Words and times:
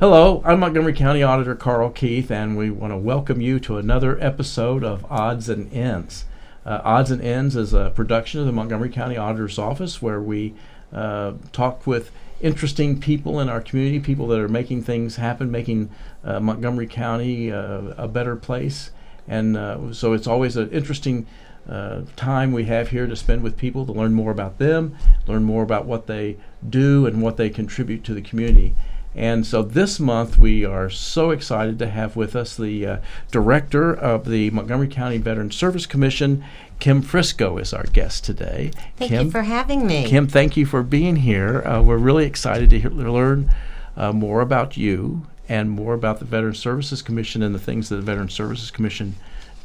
Hello, 0.00 0.44
I'm 0.44 0.60
Montgomery 0.60 0.92
County 0.92 1.24
Auditor 1.24 1.56
Karl 1.56 1.90
Keith, 1.90 2.30
and 2.30 2.56
we 2.56 2.70
want 2.70 2.92
to 2.92 2.96
welcome 2.96 3.40
you 3.40 3.58
to 3.58 3.78
another 3.78 4.16
episode 4.22 4.84
of 4.84 5.02
Auds 5.08 5.48
and 5.48 5.72
Ends. 5.72 6.24
Uh, 6.64 6.80
Auds 6.82 7.10
and 7.10 7.20
Ends 7.20 7.56
is 7.56 7.74
a 7.74 7.90
production 7.90 8.38
of 8.38 8.46
the 8.46 8.52
Montgomery 8.52 8.90
County 8.90 9.16
Auditor's 9.16 9.58
Office 9.58 10.00
where 10.00 10.20
we 10.20 10.54
uh, 10.92 11.32
talk 11.50 11.84
with 11.84 12.12
interesting 12.40 13.00
people 13.00 13.40
in 13.40 13.48
our 13.48 13.60
community, 13.60 13.98
people 13.98 14.28
that 14.28 14.38
are 14.38 14.46
making 14.46 14.84
things 14.84 15.16
happen, 15.16 15.50
making 15.50 15.90
uh, 16.22 16.38
Montgomery 16.38 16.86
County 16.86 17.50
uh, 17.50 17.92
a 17.96 18.06
better 18.06 18.36
place. 18.36 18.92
And 19.26 19.56
uh, 19.56 19.92
so 19.92 20.12
it's 20.12 20.28
always 20.28 20.56
an 20.56 20.70
interesting 20.70 21.26
uh, 21.68 22.02
time 22.14 22.52
we 22.52 22.66
have 22.66 22.90
here 22.90 23.08
to 23.08 23.16
spend 23.16 23.42
with 23.42 23.56
people 23.56 23.84
to 23.84 23.92
learn 23.92 24.14
more 24.14 24.30
about 24.30 24.58
them, 24.58 24.96
learn 25.26 25.42
more 25.42 25.64
about 25.64 25.86
what 25.86 26.06
they 26.06 26.36
do 26.70 27.04
and 27.04 27.20
what 27.20 27.36
they 27.36 27.50
contribute 27.50 28.04
to 28.04 28.14
the 28.14 28.22
community. 28.22 28.76
And 29.18 29.44
so 29.44 29.62
this 29.62 29.98
month 29.98 30.38
we 30.38 30.64
are 30.64 30.88
so 30.88 31.32
excited 31.32 31.76
to 31.80 31.88
have 31.88 32.14
with 32.14 32.36
us 32.36 32.56
the 32.56 32.86
uh, 32.86 32.96
director 33.32 33.92
of 33.92 34.28
the 34.28 34.50
Montgomery 34.50 34.86
County 34.86 35.18
Veteran 35.18 35.50
Service 35.50 35.86
Commission, 35.86 36.44
Kim 36.78 37.02
Frisco, 37.02 37.58
is 37.58 37.74
our 37.74 37.82
guest 37.82 38.24
today. 38.24 38.70
Thank 38.96 39.10
Kim, 39.10 39.26
you 39.26 39.30
for 39.32 39.42
having 39.42 39.88
me. 39.88 40.06
Kim, 40.06 40.28
thank 40.28 40.56
you 40.56 40.64
for 40.64 40.84
being 40.84 41.16
here. 41.16 41.66
Uh, 41.66 41.82
we're 41.82 41.98
really 41.98 42.26
excited 42.26 42.70
to 42.70 42.78
hear, 42.78 42.90
learn 42.90 43.50
uh, 43.96 44.12
more 44.12 44.40
about 44.40 44.76
you 44.76 45.26
and 45.48 45.68
more 45.68 45.94
about 45.94 46.20
the 46.20 46.24
Veteran 46.24 46.54
Services 46.54 47.02
Commission 47.02 47.42
and 47.42 47.52
the 47.52 47.58
things 47.58 47.88
that 47.88 47.96
the 47.96 48.02
Veteran 48.02 48.28
Services 48.28 48.70
Commission 48.70 49.16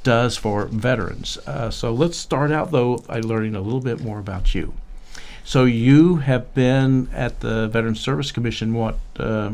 does 0.02 0.36
for 0.36 0.66
veterans. 0.66 1.38
Uh, 1.46 1.70
so 1.70 1.94
let's 1.94 2.18
start 2.18 2.52
out 2.52 2.72
though 2.72 2.98
by 2.98 3.20
learning 3.20 3.54
a 3.54 3.62
little 3.62 3.82
bit 3.82 4.02
more 4.02 4.18
about 4.18 4.56
you. 4.56 4.74
So 5.46 5.66
you 5.66 6.18
have 6.18 6.54
been 6.54 7.10
at 7.14 7.42
the 7.42 7.68
Veteran 7.68 7.96
Service 7.96 8.32
Commission 8.32 8.74
what 8.74 8.98
uh, 9.20 9.52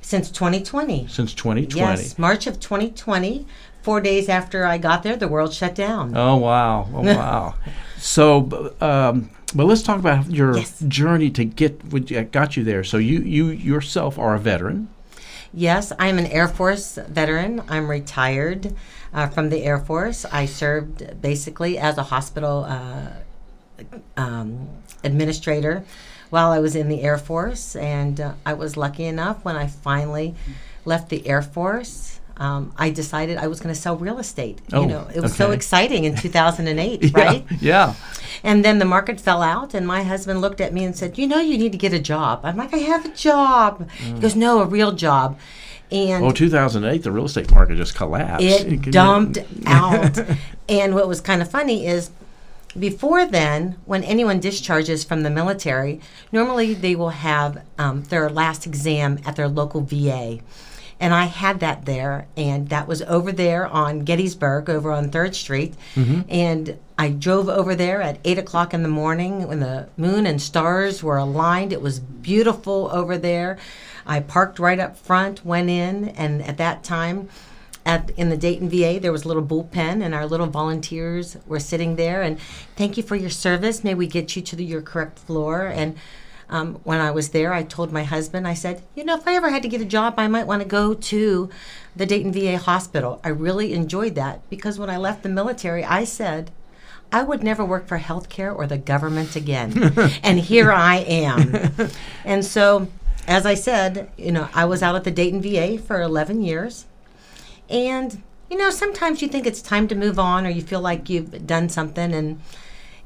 Since 0.00 0.30
2020. 0.30 1.06
since 1.08 1.34
2020? 1.34 1.78
Yes, 1.78 2.18
March 2.18 2.46
of 2.46 2.60
2020. 2.60 3.46
Four 3.82 4.00
days 4.02 4.28
after 4.28 4.66
I 4.66 4.76
got 4.76 5.02
there, 5.02 5.16
the 5.16 5.28
world 5.28 5.54
shut 5.54 5.74
down. 5.74 6.14
Oh 6.14 6.36
wow! 6.36 6.88
Oh 6.92 7.00
wow! 7.02 7.54
so, 7.98 8.74
um, 8.82 9.30
but 9.54 9.64
let's 9.64 9.82
talk 9.82 9.98
about 9.98 10.30
your 10.30 10.58
Yes. 10.58 10.78
journey 10.88 11.30
to 11.30 11.44
get 11.44 12.30
got 12.32 12.56
you 12.56 12.64
there. 12.64 12.84
So 12.84 12.98
you 12.98 13.20
you 13.20 13.46
yourself 13.46 14.18
are 14.18 14.34
a 14.34 14.38
veteran. 14.38 14.88
Yes, 15.54 15.92
I'm 15.98 16.18
an 16.18 16.26
Air 16.26 16.48
Force 16.48 16.98
veteran. 17.08 17.62
I'm 17.68 17.88
retired 17.88 18.74
uh, 19.14 19.28
from 19.28 19.48
the 19.48 19.62
Air 19.64 19.78
Force. 19.78 20.26
I 20.26 20.44
served 20.44 21.22
basically 21.22 21.78
as 21.78 21.96
a 21.96 22.02
hospital 22.02 22.64
uh, 22.68 23.08
um, 24.18 24.68
administrator 25.04 25.84
while 26.30 26.50
I 26.50 26.58
was 26.58 26.76
in 26.76 26.88
the 26.88 27.02
Air 27.02 27.16
Force, 27.18 27.74
and 27.76 28.20
uh, 28.20 28.32
I 28.44 28.52
was 28.54 28.76
lucky 28.76 29.04
enough 29.04 29.44
when 29.44 29.56
I 29.56 29.66
finally 29.66 30.34
left 30.84 31.08
the 31.08 31.26
Air 31.26 31.42
Force. 31.42 32.20
Um, 32.36 32.72
I 32.76 32.90
decided 32.90 33.36
I 33.38 33.48
was 33.48 33.58
going 33.60 33.74
to 33.74 33.80
sell 33.80 33.96
real 33.96 34.18
estate. 34.20 34.60
Oh, 34.72 34.82
you 34.82 34.86
know, 34.86 35.08
it 35.12 35.20
was 35.20 35.34
so 35.34 35.50
exciting 35.50 36.04
in 36.04 36.14
2008, 36.26 37.12
right? 37.12 37.44
Yeah. 37.60 37.94
And 38.44 38.64
then 38.64 38.78
the 38.78 38.84
market 38.84 39.20
fell 39.20 39.42
out, 39.42 39.74
and 39.74 39.84
my 39.86 40.04
husband 40.04 40.40
looked 40.40 40.60
at 40.60 40.72
me 40.72 40.84
and 40.84 40.94
said, 40.96 41.18
"You 41.18 41.26
know, 41.26 41.40
you 41.40 41.58
need 41.58 41.72
to 41.72 41.78
get 41.78 41.92
a 41.92 41.98
job." 41.98 42.40
I'm 42.44 42.56
like, 42.56 42.72
"I 42.72 42.78
have 42.78 43.04
a 43.04 43.08
job." 43.14 43.90
He 43.90 44.12
goes, 44.20 44.36
"No, 44.36 44.60
a 44.60 44.66
real 44.66 44.92
job." 44.92 45.36
And 45.90 46.22
Well, 46.22 46.32
2008, 46.32 47.02
the 47.02 47.10
real 47.10 47.24
estate 47.24 47.50
market 47.50 47.76
just 47.76 47.94
collapsed. 47.96 48.44
it 48.44 48.82
dumped 48.92 49.38
out. 49.66 50.20
And 50.68 50.94
what 50.94 51.08
was 51.08 51.20
kind 51.22 51.40
of 51.42 51.50
funny 51.50 51.86
is 51.86 52.10
before 52.78 53.24
then, 53.26 53.76
when 53.84 54.04
anyone 54.04 54.40
discharges 54.40 55.04
from 55.04 55.22
the 55.22 55.30
military, 55.30 56.00
normally 56.32 56.74
they 56.74 56.94
will 56.94 57.10
have 57.10 57.62
um, 57.78 58.02
their 58.04 58.28
last 58.28 58.66
exam 58.66 59.18
at 59.24 59.36
their 59.36 59.48
local 59.48 59.80
VA. 59.80 60.38
And 61.00 61.14
I 61.14 61.26
had 61.26 61.60
that 61.60 61.84
there, 61.84 62.26
and 62.36 62.68
that 62.70 62.88
was 62.88 63.02
over 63.02 63.30
there 63.30 63.66
on 63.68 64.00
Gettysburg, 64.00 64.68
over 64.68 64.90
on 64.90 65.10
3rd 65.10 65.34
Street. 65.34 65.74
And 66.28 66.76
I 66.98 67.10
drove 67.10 67.48
over 67.48 67.76
there 67.76 68.02
at 68.02 68.18
8 68.24 68.38
o'clock 68.38 68.74
in 68.74 68.82
the 68.82 68.88
morning 68.88 69.46
when 69.46 69.60
the 69.60 69.88
moon 69.96 70.26
and 70.26 70.42
stars 70.42 71.00
were 71.02 71.16
aligned. 71.16 71.72
It 71.72 71.80
was 71.80 72.00
beautiful 72.00 72.90
over 72.92 73.16
there. 73.16 73.58
I 74.06 74.18
parked 74.20 74.58
right 74.58 74.80
up 74.80 74.96
front, 74.96 75.44
went 75.44 75.70
in, 75.70 76.08
and 76.10 76.42
at 76.42 76.56
that 76.58 76.82
time, 76.82 77.28
at 77.88 78.10
in 78.18 78.28
the 78.28 78.36
Dayton 78.36 78.68
VA, 78.68 79.00
there 79.00 79.10
was 79.10 79.24
a 79.24 79.28
little 79.28 79.42
bullpen, 79.42 80.04
and 80.04 80.14
our 80.14 80.26
little 80.26 80.46
volunteers 80.46 81.38
were 81.46 81.58
sitting 81.58 81.96
there. 81.96 82.20
And 82.20 82.38
thank 82.76 82.98
you 82.98 83.02
for 83.02 83.16
your 83.16 83.30
service. 83.30 83.82
May 83.82 83.94
we 83.94 84.06
get 84.06 84.36
you 84.36 84.42
to 84.42 84.54
the, 84.54 84.64
your 84.64 84.82
correct 84.82 85.18
floor. 85.18 85.66
And 85.66 85.96
um, 86.50 86.74
when 86.84 87.00
I 87.00 87.10
was 87.10 87.30
there, 87.30 87.54
I 87.54 87.62
told 87.62 87.90
my 87.90 88.04
husband, 88.04 88.46
I 88.46 88.52
said, 88.52 88.82
you 88.94 89.04
know, 89.04 89.16
if 89.16 89.26
I 89.26 89.34
ever 89.34 89.48
had 89.48 89.62
to 89.62 89.68
get 89.68 89.80
a 89.80 89.86
job, 89.86 90.14
I 90.18 90.28
might 90.28 90.46
want 90.46 90.60
to 90.60 90.68
go 90.68 90.92
to 90.92 91.48
the 91.96 92.04
Dayton 92.04 92.30
VA 92.30 92.58
hospital. 92.58 93.20
I 93.24 93.30
really 93.30 93.72
enjoyed 93.72 94.14
that 94.16 94.48
because 94.50 94.78
when 94.78 94.90
I 94.90 94.98
left 94.98 95.22
the 95.22 95.30
military, 95.30 95.82
I 95.82 96.04
said. 96.04 96.50
I 97.10 97.22
would 97.22 97.42
never 97.42 97.64
work 97.64 97.86
for 97.86 97.98
healthcare 97.98 98.54
or 98.54 98.66
the 98.66 98.76
government 98.76 99.34
again. 99.34 99.94
and 100.22 100.38
here 100.38 100.70
I 100.70 100.96
am. 100.96 101.90
And 102.22 102.44
so, 102.44 102.88
as 103.26 103.46
I 103.46 103.54
said, 103.54 104.10
you 104.18 104.30
know, 104.30 104.50
I 104.52 104.66
was 104.66 104.82
out 104.82 104.94
at 104.94 105.04
the 105.04 105.10
Dayton 105.10 105.40
VA 105.40 105.78
for 105.78 106.02
11 106.02 106.42
years. 106.42 106.84
And 107.68 108.22
you 108.50 108.56
know, 108.56 108.70
sometimes 108.70 109.20
you 109.20 109.28
think 109.28 109.46
it's 109.46 109.60
time 109.60 109.88
to 109.88 109.94
move 109.94 110.18
on, 110.18 110.46
or 110.46 110.50
you 110.50 110.62
feel 110.62 110.80
like 110.80 111.10
you've 111.10 111.46
done 111.46 111.68
something, 111.68 112.14
and 112.14 112.40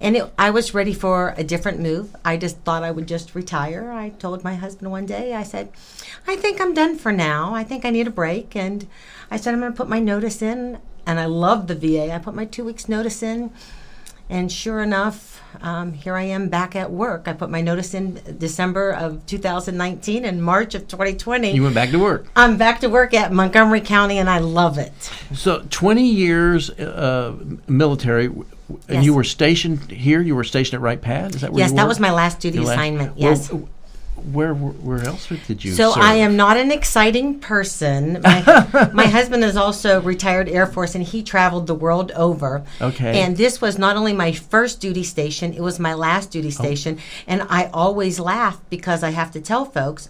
and 0.00 0.16
it, 0.16 0.32
I 0.36 0.50
was 0.50 0.74
ready 0.74 0.92
for 0.92 1.34
a 1.36 1.44
different 1.44 1.80
move. 1.80 2.14
I 2.24 2.36
just 2.36 2.58
thought 2.58 2.82
I 2.82 2.90
would 2.90 3.06
just 3.06 3.34
retire. 3.34 3.92
I 3.92 4.10
told 4.10 4.42
my 4.42 4.54
husband 4.54 4.90
one 4.90 5.06
day, 5.06 5.32
I 5.34 5.44
said, 5.44 5.70
I 6.26 6.36
think 6.36 6.60
I'm 6.60 6.74
done 6.74 6.98
for 6.98 7.12
now. 7.12 7.54
I 7.54 7.62
think 7.62 7.84
I 7.84 7.90
need 7.90 8.08
a 8.08 8.10
break, 8.10 8.56
and 8.56 8.86
I 9.30 9.36
said 9.36 9.54
I'm 9.54 9.60
going 9.60 9.72
to 9.72 9.76
put 9.76 9.88
my 9.88 10.00
notice 10.00 10.42
in. 10.42 10.78
And 11.04 11.18
I 11.18 11.24
love 11.24 11.66
the 11.66 11.74
VA. 11.74 12.14
I 12.14 12.18
put 12.18 12.34
my 12.34 12.44
two 12.44 12.64
weeks 12.64 12.88
notice 12.88 13.24
in, 13.24 13.50
and 14.32 14.50
sure 14.50 14.80
enough, 14.80 15.42
um, 15.60 15.92
here 15.92 16.16
I 16.16 16.22
am 16.22 16.48
back 16.48 16.74
at 16.74 16.90
work. 16.90 17.24
I 17.28 17.34
put 17.34 17.50
my 17.50 17.60
notice 17.60 17.92
in 17.92 18.18
December 18.38 18.90
of 18.92 19.24
2019 19.26 20.24
and 20.24 20.42
March 20.42 20.74
of 20.74 20.88
2020. 20.88 21.52
You 21.52 21.62
went 21.62 21.74
back 21.74 21.90
to 21.90 21.98
work. 21.98 22.26
I'm 22.34 22.56
back 22.56 22.80
to 22.80 22.88
work 22.88 23.12
at 23.12 23.30
Montgomery 23.30 23.82
County, 23.82 24.16
and 24.18 24.30
I 24.30 24.38
love 24.38 24.78
it. 24.78 24.92
So 25.34 25.62
20 25.68 26.08
years 26.08 26.70
uh, 26.70 27.36
military, 27.68 28.26
and 28.26 28.48
Yes. 28.88 29.04
you 29.04 29.12
were 29.12 29.24
stationed 29.24 29.90
here. 29.90 30.22
You 30.22 30.34
were 30.34 30.44
stationed 30.44 30.76
at 30.76 30.80
Wright 30.80 31.00
Pat. 31.00 31.34
Is 31.34 31.42
that 31.42 31.52
where 31.52 31.60
yes, 31.60 31.72
that 31.72 31.86
was 31.86 32.00
my 32.00 32.10
last 32.10 32.40
duty 32.40 32.58
Your 32.58 32.72
assignment. 32.72 33.16
Where- 33.18 33.30
Yes. 33.30 33.52
Where, 33.52 33.64
where 34.16 34.54
where 34.54 35.00
else 35.04 35.28
did 35.46 35.64
you? 35.64 35.72
so 35.72 35.92
serve? 35.92 36.02
I 36.02 36.14
am 36.14 36.36
not 36.36 36.56
an 36.56 36.70
exciting 36.70 37.40
person. 37.40 38.20
My, 38.22 38.90
my 38.94 39.06
husband 39.06 39.42
is 39.42 39.56
also 39.56 40.00
retired 40.00 40.48
Air 40.48 40.66
Force, 40.66 40.94
and 40.94 41.02
he 41.04 41.22
traveled 41.22 41.66
the 41.66 41.74
world 41.74 42.12
over. 42.12 42.64
Okay. 42.80 43.20
And 43.20 43.36
this 43.36 43.60
was 43.60 43.78
not 43.78 43.96
only 43.96 44.12
my 44.12 44.32
first 44.32 44.80
duty 44.80 45.02
station; 45.02 45.52
it 45.52 45.60
was 45.60 45.78
my 45.80 45.94
last 45.94 46.30
duty 46.30 46.48
Oh. 46.48 46.50
station. 46.50 46.98
And 47.26 47.42
I 47.48 47.70
always 47.72 48.20
laugh 48.20 48.60
because 48.70 49.02
I 49.02 49.10
have 49.10 49.30
to 49.32 49.40
tell 49.40 49.64
folks. 49.64 50.08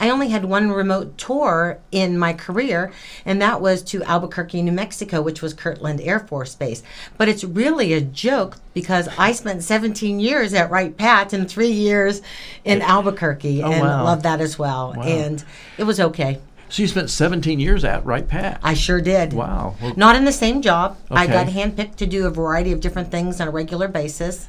I 0.00 0.10
only 0.10 0.28
had 0.30 0.44
one 0.44 0.70
remote 0.72 1.16
tour 1.16 1.78
in 1.92 2.18
my 2.18 2.32
career, 2.32 2.92
and 3.24 3.40
that 3.40 3.60
was 3.60 3.82
to 3.84 4.02
Albuquerque, 4.02 4.60
New 4.62 4.72
Mexico, 4.72 5.22
which 5.22 5.40
was 5.40 5.54
Kirtland 5.54 6.00
Air 6.00 6.18
Force 6.20 6.54
Base. 6.54 6.82
But 7.16 7.28
it's 7.28 7.44
really 7.44 7.92
a 7.92 8.00
joke 8.00 8.56
because 8.74 9.08
I 9.16 9.32
spent 9.32 9.62
17 9.62 10.18
years 10.20 10.52
at 10.52 10.70
Wright 10.70 10.96
Pat 10.96 11.32
and 11.32 11.48
three 11.48 11.70
years 11.70 12.22
in 12.64 12.82
Albuquerque, 12.82 13.62
Oh, 13.62 13.70
and 13.70 13.82
wow. 13.82 14.04
love 14.04 14.22
that 14.24 14.40
as 14.40 14.58
well. 14.58 14.94
And 15.00 15.44
it 15.78 15.84
was 15.84 16.00
okay. 16.00 16.40
So 16.68 16.82
you 16.82 16.88
spent 16.88 17.08
17 17.08 17.60
years 17.60 17.84
at 17.84 18.04
Wright 18.04 18.26
Pat. 18.26 18.58
I 18.64 18.74
sure 18.74 19.00
did. 19.00 19.32
wow. 19.32 19.76
Well, 19.80 19.92
Not 19.96 20.16
in 20.16 20.24
the 20.24 20.32
same 20.32 20.60
job. 20.60 20.96
I 21.10 21.26
got 21.28 21.46
handpicked 21.46 21.96
to 21.96 22.06
do 22.06 22.26
a 22.26 22.30
variety 22.30 22.72
of 22.72 22.80
different 22.80 23.12
things 23.12 23.40
on 23.40 23.46
a 23.46 23.50
regular 23.52 23.86
basis. 23.86 24.48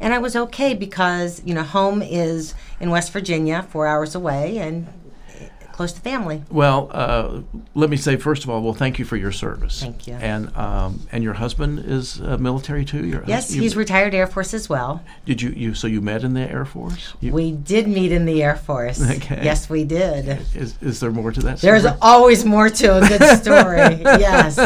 And 0.00 0.14
I 0.14 0.18
was 0.18 0.36
okay 0.36 0.74
because, 0.74 1.42
you 1.44 1.54
know, 1.54 1.62
home 1.62 2.02
is 2.02 2.54
in 2.80 2.90
West 2.90 3.12
Virginia, 3.12 3.62
four 3.62 3.86
hours 3.86 4.14
away, 4.14 4.58
and 4.58 4.86
close 5.72 5.92
to 5.92 6.00
family. 6.00 6.42
Well, 6.50 6.88
uh, 6.92 7.40
let 7.74 7.88
me 7.88 7.96
say 7.96 8.16
first 8.16 8.42
of 8.42 8.50
all, 8.50 8.60
well, 8.62 8.74
thank 8.74 8.98
you 8.98 9.04
for 9.04 9.16
your 9.16 9.30
service. 9.30 9.80
Thank 9.80 10.08
you. 10.08 10.14
And 10.14 10.56
um, 10.56 11.06
and 11.12 11.22
your 11.22 11.34
husband 11.34 11.78
is 11.80 12.20
uh, 12.20 12.36
military 12.38 12.84
too. 12.84 13.06
Your 13.06 13.22
Yes, 13.26 13.54
you- 13.54 13.62
he's 13.62 13.76
retired 13.76 14.12
Air 14.14 14.26
Force 14.26 14.54
as 14.54 14.68
well. 14.68 15.04
Did 15.24 15.40
you 15.40 15.50
you 15.50 15.74
so 15.74 15.86
you 15.86 16.00
met 16.00 16.24
in 16.24 16.34
the 16.34 16.40
Air 16.50 16.64
Force? 16.64 17.14
You, 17.20 17.32
We 17.32 17.52
did 17.52 17.86
meet 17.86 18.10
in 18.10 18.24
the 18.24 18.42
Air 18.42 18.56
Force. 18.56 19.00
Okay. 19.18 19.40
Yes, 19.44 19.68
we 19.70 19.84
did. 19.84 20.28
is 20.54 20.74
is 20.80 20.98
there 21.00 21.10
more 21.12 21.30
to 21.32 21.40
that? 21.42 21.60
There's 21.60 21.86
always 22.02 22.44
more 22.44 22.68
to 22.70 22.98
a 22.98 23.00
good 23.08 23.38
story. 23.38 24.00
yes. 24.20 24.58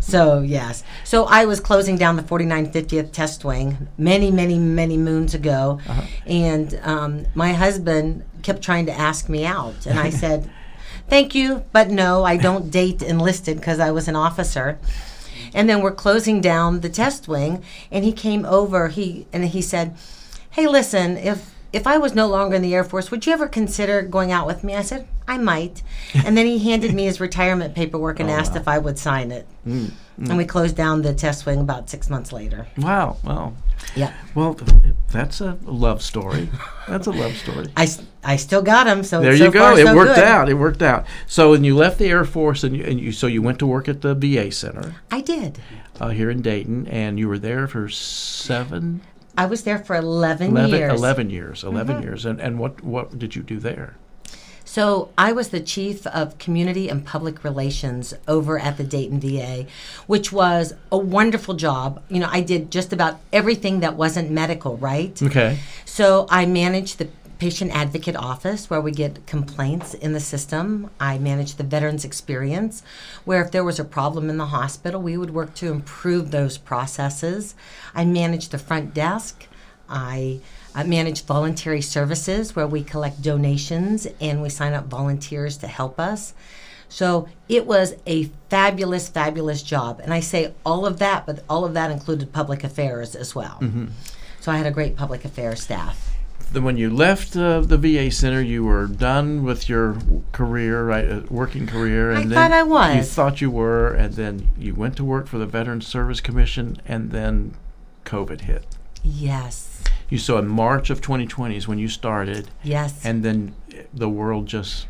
So, 0.00 0.40
yes. 0.40 0.84
So, 1.04 1.24
I 1.24 1.44
was 1.44 1.60
closing 1.60 1.96
down 1.96 2.16
the 2.16 2.22
4950th 2.22 3.12
test 3.12 3.44
wing 3.44 3.88
many, 3.98 4.30
many, 4.30 4.58
many 4.58 4.96
moons 4.96 5.34
ago. 5.34 5.80
And 6.26 6.78
um, 6.82 7.26
my 7.34 7.52
husband 7.52 8.24
kept 8.42 8.62
trying 8.62 8.86
to 8.86 8.92
ask 8.92 9.28
me 9.28 9.44
out. 9.44 9.86
And 9.86 9.98
I 9.98 10.10
said, 10.22 10.50
Thank 11.08 11.34
you, 11.34 11.64
but 11.72 11.90
no, 11.90 12.24
I 12.24 12.36
don't 12.36 12.70
date 12.70 13.02
enlisted 13.02 13.58
because 13.58 13.78
I 13.78 13.90
was 13.90 14.08
an 14.08 14.16
officer. 14.16 14.78
And 15.52 15.68
then 15.68 15.82
we're 15.82 15.92
closing 15.92 16.40
down 16.40 16.80
the 16.80 16.88
test 16.88 17.28
wing, 17.28 17.62
and 17.90 18.04
he 18.04 18.12
came 18.12 18.44
over. 18.44 18.88
He 18.88 19.26
and 19.32 19.44
he 19.44 19.62
said, 19.62 19.96
"Hey, 20.50 20.66
listen, 20.66 21.16
if 21.16 21.53
if 21.74 21.86
I 21.86 21.98
was 21.98 22.14
no 22.14 22.26
longer 22.26 22.56
in 22.56 22.62
the 22.62 22.74
Air 22.74 22.84
Force, 22.84 23.10
would 23.10 23.26
you 23.26 23.32
ever 23.32 23.48
consider 23.48 24.02
going 24.02 24.30
out 24.32 24.46
with 24.46 24.64
me?" 24.64 24.74
I 24.74 24.82
said, 24.82 25.06
I 25.26 25.38
might. 25.38 25.82
And 26.24 26.36
then 26.36 26.44
he 26.46 26.58
handed 26.58 26.92
me 26.94 27.04
his 27.04 27.18
retirement 27.20 27.74
paperwork 27.74 28.20
and 28.20 28.28
Oh, 28.28 28.34
asked 28.34 28.52
wow. 28.52 28.60
if 28.60 28.68
I 28.68 28.78
would 28.78 28.98
sign 28.98 29.30
it. 29.32 29.46
Mm, 29.66 29.92
And 30.18 30.36
we 30.36 30.44
closed 30.44 30.76
down 30.76 31.00
the 31.00 31.14
test 31.14 31.46
wing 31.46 31.60
about 31.60 31.88
six 31.88 32.10
months 32.10 32.30
later. 32.30 32.66
Wow. 32.76 33.16
Well, 33.24 33.54
Yeah. 33.96 34.12
well, 34.34 34.54
that's 35.10 35.40
a 35.40 35.56
love 35.64 36.02
story. 36.02 36.50
That's 36.86 37.06
a 37.06 37.10
love 37.10 37.34
story. 37.38 37.68
I, 37.76 37.88
I 38.22 38.36
still 38.36 38.60
got 38.60 38.86
him. 38.86 39.02
So 39.02 39.22
There 39.22 39.34
so 39.34 39.44
you 39.46 39.50
go. 39.50 39.60
far, 39.60 39.78
it 39.80 39.86
so 39.86 39.96
worked 39.96 40.16
good. 40.16 40.24
out. 40.24 40.48
It 40.50 40.54
worked 40.54 40.82
out. 40.82 41.06
So 41.26 41.52
when 41.52 41.64
you 41.64 41.74
left 41.74 41.98
the 41.98 42.06
Air 42.10 42.26
Force 42.26 42.62
and 42.62 42.76
you, 42.76 42.84
and 42.84 43.00
you 43.00 43.10
so 43.10 43.26
you 43.26 43.40
went 43.40 43.58
to 43.60 43.66
work 43.66 43.88
at 43.88 44.02
the 44.02 44.14
VA 44.14 44.52
Center 44.52 44.94
I 45.10 45.22
did. 45.22 45.58
uh, 46.00 46.10
here 46.10 46.28
in 46.30 46.42
Dayton, 46.42 46.86
and 46.88 47.18
you 47.18 47.28
were 47.28 47.38
there 47.38 47.66
for 47.66 47.88
seven, 47.88 49.00
I 49.36 49.46
was 49.46 49.64
there 49.64 49.78
for 49.78 49.96
11, 49.96 50.50
11, 50.50 50.70
years. 50.70 50.90
Mm-hmm. 50.90 50.96
11 50.96 51.30
years. 51.30 51.64
11 51.64 52.02
years. 52.02 52.24
And 52.24 52.40
and 52.40 52.58
what 52.58 52.82
what 52.82 53.18
did 53.18 53.34
you 53.34 53.42
do 53.42 53.58
there? 53.58 53.96
So 54.64 55.10
I 55.16 55.32
was 55.32 55.50
the 55.50 55.60
chief 55.60 56.06
of 56.06 56.38
community 56.38 56.88
and 56.88 57.04
public 57.04 57.44
relations 57.44 58.14
over 58.26 58.58
at 58.58 58.76
the 58.76 58.82
Dayton 58.82 59.20
VA, 59.20 59.66
which 60.06 60.32
was 60.32 60.74
a 60.90 60.98
wonderful 60.98 61.54
job. 61.54 62.02
You 62.08 62.18
know, 62.20 62.28
I 62.30 62.40
did 62.40 62.70
just 62.70 62.92
about 62.92 63.20
everything 63.32 63.80
that 63.80 63.94
wasn't 63.94 64.30
medical, 64.30 64.76
right? 64.78 65.22
Okay. 65.22 65.58
So 65.84 66.26
I 66.30 66.46
managed 66.46 66.98
the 66.98 67.08
patient 67.38 67.70
advocate 67.74 68.16
office 68.16 68.70
where 68.70 68.80
we 68.80 68.92
get 68.92 69.26
complaints 69.26 69.94
in 69.94 70.12
the 70.12 70.20
system. 70.20 70.90
I 71.00 71.18
manage 71.18 71.56
the 71.56 71.64
veterans 71.64 72.04
experience 72.04 72.82
where 73.24 73.42
if 73.42 73.50
there 73.50 73.64
was 73.64 73.78
a 73.78 73.84
problem 73.84 74.30
in 74.30 74.38
the 74.38 74.46
hospital, 74.46 75.02
we 75.02 75.16
would 75.16 75.32
work 75.32 75.54
to 75.56 75.70
improve 75.70 76.30
those 76.30 76.58
processes. 76.58 77.54
I 77.94 78.04
manage 78.04 78.48
the 78.48 78.58
front 78.58 78.94
desk. 78.94 79.46
I 79.88 80.40
manage 80.86 81.24
voluntary 81.24 81.82
services 81.82 82.56
where 82.56 82.66
we 82.66 82.82
collect 82.82 83.22
donations 83.22 84.06
and 84.20 84.42
we 84.42 84.48
sign 84.48 84.72
up 84.72 84.86
volunteers 84.86 85.56
to 85.58 85.66
help 85.66 86.00
us. 86.00 86.34
So 86.88 87.28
it 87.48 87.66
was 87.66 87.94
a 88.06 88.30
fabulous, 88.50 89.08
fabulous 89.08 89.62
job. 89.62 90.00
And 90.00 90.14
I 90.14 90.20
say 90.20 90.54
all 90.64 90.86
of 90.86 90.98
that, 91.00 91.26
but 91.26 91.42
all 91.48 91.64
of 91.64 91.74
that 91.74 91.90
included 91.90 92.32
public 92.32 92.62
affairs 92.64 93.14
as 93.14 93.34
well. 93.34 93.58
Mm-hmm. 93.60 93.86
So 94.40 94.52
I 94.52 94.56
had 94.56 94.66
a 94.66 94.70
great 94.70 94.94
public 94.96 95.24
affairs 95.24 95.62
staff. 95.62 96.13
Then 96.54 96.62
when 96.62 96.76
you 96.76 96.88
left 96.88 97.36
uh, 97.36 97.60
the 97.62 97.76
VA 97.76 98.12
Center, 98.12 98.40
you 98.40 98.62
were 98.62 98.86
done 98.86 99.42
with 99.42 99.68
your 99.68 99.96
career, 100.30 100.84
right? 100.86 101.10
Uh, 101.10 101.20
working 101.28 101.66
career, 101.66 102.12
and 102.12 102.18
I 102.18 102.22
then 102.22 102.30
thought 102.30 102.52
I 102.52 102.62
was. 102.62 102.96
You 102.96 103.02
thought 103.02 103.40
you 103.40 103.50
were, 103.50 103.92
and 103.92 104.14
then 104.14 104.50
you 104.56 104.72
went 104.72 104.96
to 104.98 105.04
work 105.04 105.26
for 105.26 105.36
the 105.38 105.46
Veterans 105.46 105.84
Service 105.86 106.20
Commission, 106.20 106.80
and 106.86 107.10
then 107.10 107.56
COVID 108.04 108.42
hit. 108.42 108.66
Yes. 109.02 109.82
You 110.08 110.16
saw 110.18 110.38
in 110.38 110.46
March 110.46 110.90
of 110.90 111.00
2020 111.00 111.56
is 111.56 111.66
when 111.66 111.80
you 111.80 111.88
started, 111.88 112.50
Yes. 112.62 113.04
and 113.04 113.24
then 113.24 113.56
the 113.92 114.08
world 114.08 114.46
just 114.46 114.86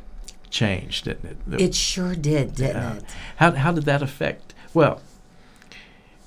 changed, 0.50 1.06
didn't 1.06 1.30
it? 1.30 1.36
The- 1.46 1.62
it 1.62 1.74
sure 1.74 2.14
did, 2.14 2.56
didn't 2.56 2.76
Yeah. 2.82 2.94
it? 2.96 3.04
How, 3.36 3.50
how 3.52 3.72
did 3.72 3.84
that 3.84 4.02
affect? 4.02 4.52
Well, 4.74 5.00